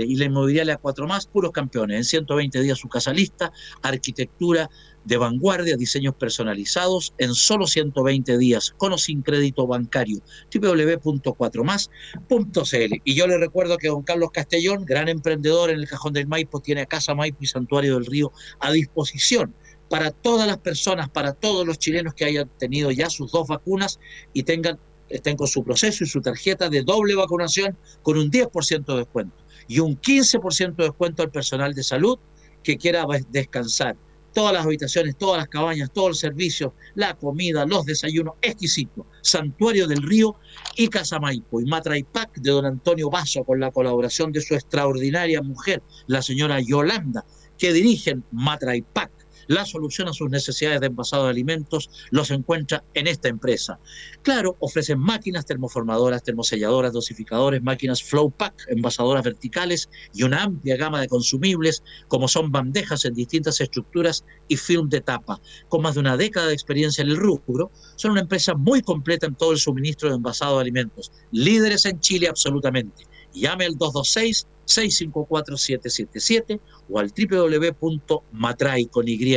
[0.00, 1.96] y la inmobiliaria 4 más, puros campeones.
[1.96, 4.70] En 120 días su casa lista, arquitectura
[5.04, 10.20] de vanguardia, diseños personalizados en solo 120 días, con o sin crédito bancario.
[10.54, 13.00] www.4más.cl.
[13.04, 16.60] Y yo le recuerdo que don Carlos Castellón, gran emprendedor en el Cajón del Maipo,
[16.60, 19.54] tiene Casa Maipo y Santuario del Río a disposición
[19.88, 24.00] para todas las personas, para todos los chilenos que hayan tenido ya sus dos vacunas
[24.32, 24.78] y tengan
[25.12, 29.36] estén con su proceso y su tarjeta de doble vacunación con un 10% de descuento
[29.68, 32.18] y un 15% de descuento al personal de salud
[32.62, 33.96] que quiera descansar.
[34.32, 39.06] Todas las habitaciones, todas las cabañas, todos los servicios, la comida, los desayunos, exquisito.
[39.20, 40.36] Santuario del Río
[40.74, 45.42] y Casa Maipo y Matraipac de don Antonio Vaso con la colaboración de su extraordinaria
[45.42, 47.26] mujer, la señora Yolanda,
[47.58, 49.21] que dirigen Matraipac
[49.52, 53.78] la solución a sus necesidades de envasado de alimentos los encuentra en esta empresa.
[54.22, 61.00] Claro, ofrecen máquinas termoformadoras, termoselladoras, dosificadores, máquinas flow pack, envasadoras verticales y una amplia gama
[61.00, 65.40] de consumibles como son bandejas en distintas estructuras y film de tapa.
[65.68, 69.26] Con más de una década de experiencia en el rubro, son una empresa muy completa
[69.26, 73.06] en todo el suministro de envasado de alimentos, líderes en Chile absolutamente.
[73.32, 79.36] Llame al 226 654-777 o al www.matrai con Y,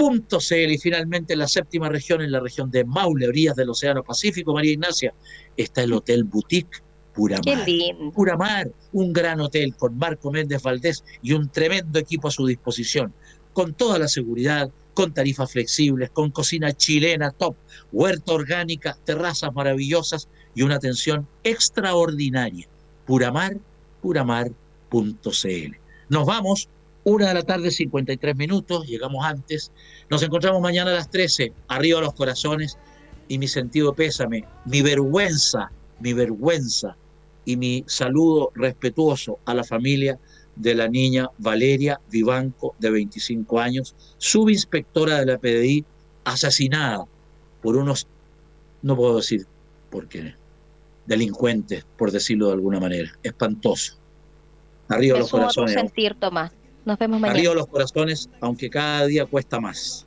[0.00, 4.72] y finalmente la séptima región, en la región de Maule, orillas del Océano Pacífico, María
[4.72, 5.12] Ignacia,
[5.56, 7.66] está el Hotel Boutique Pura Mar.
[8.14, 12.46] Pura Mar, un gran hotel con Marco Méndez Valdés y un tremendo equipo a su
[12.46, 13.12] disposición,
[13.52, 17.56] con toda la seguridad, con tarifas flexibles, con cocina chilena top,
[17.90, 22.68] huerta orgánica, terrazas maravillosas y una atención extraordinaria
[23.08, 23.56] puramar,
[24.02, 25.76] puramar.cl.
[26.10, 26.68] Nos vamos,
[27.04, 29.72] una de la tarde, 53 minutos, llegamos antes.
[30.10, 32.76] Nos encontramos mañana a las 13, arriba los corazones
[33.26, 35.70] y mi sentido pésame, mi vergüenza,
[36.00, 36.96] mi vergüenza
[37.46, 40.18] y mi saludo respetuoso a la familia
[40.54, 45.84] de la niña Valeria Vivanco, de 25 años, subinspectora de la PDI,
[46.24, 47.06] asesinada
[47.62, 48.06] por unos,
[48.82, 49.46] no puedo decir
[49.90, 50.34] por qué,
[51.06, 53.10] delincuentes, por decirlo de alguna manera.
[53.22, 53.98] Espantoso.
[54.88, 55.74] Arriba los corazones.
[55.74, 56.52] sentir, Tomás.
[56.84, 57.38] Nos vemos mañana.
[57.38, 60.06] Arriba los corazones, aunque cada día cuesta más.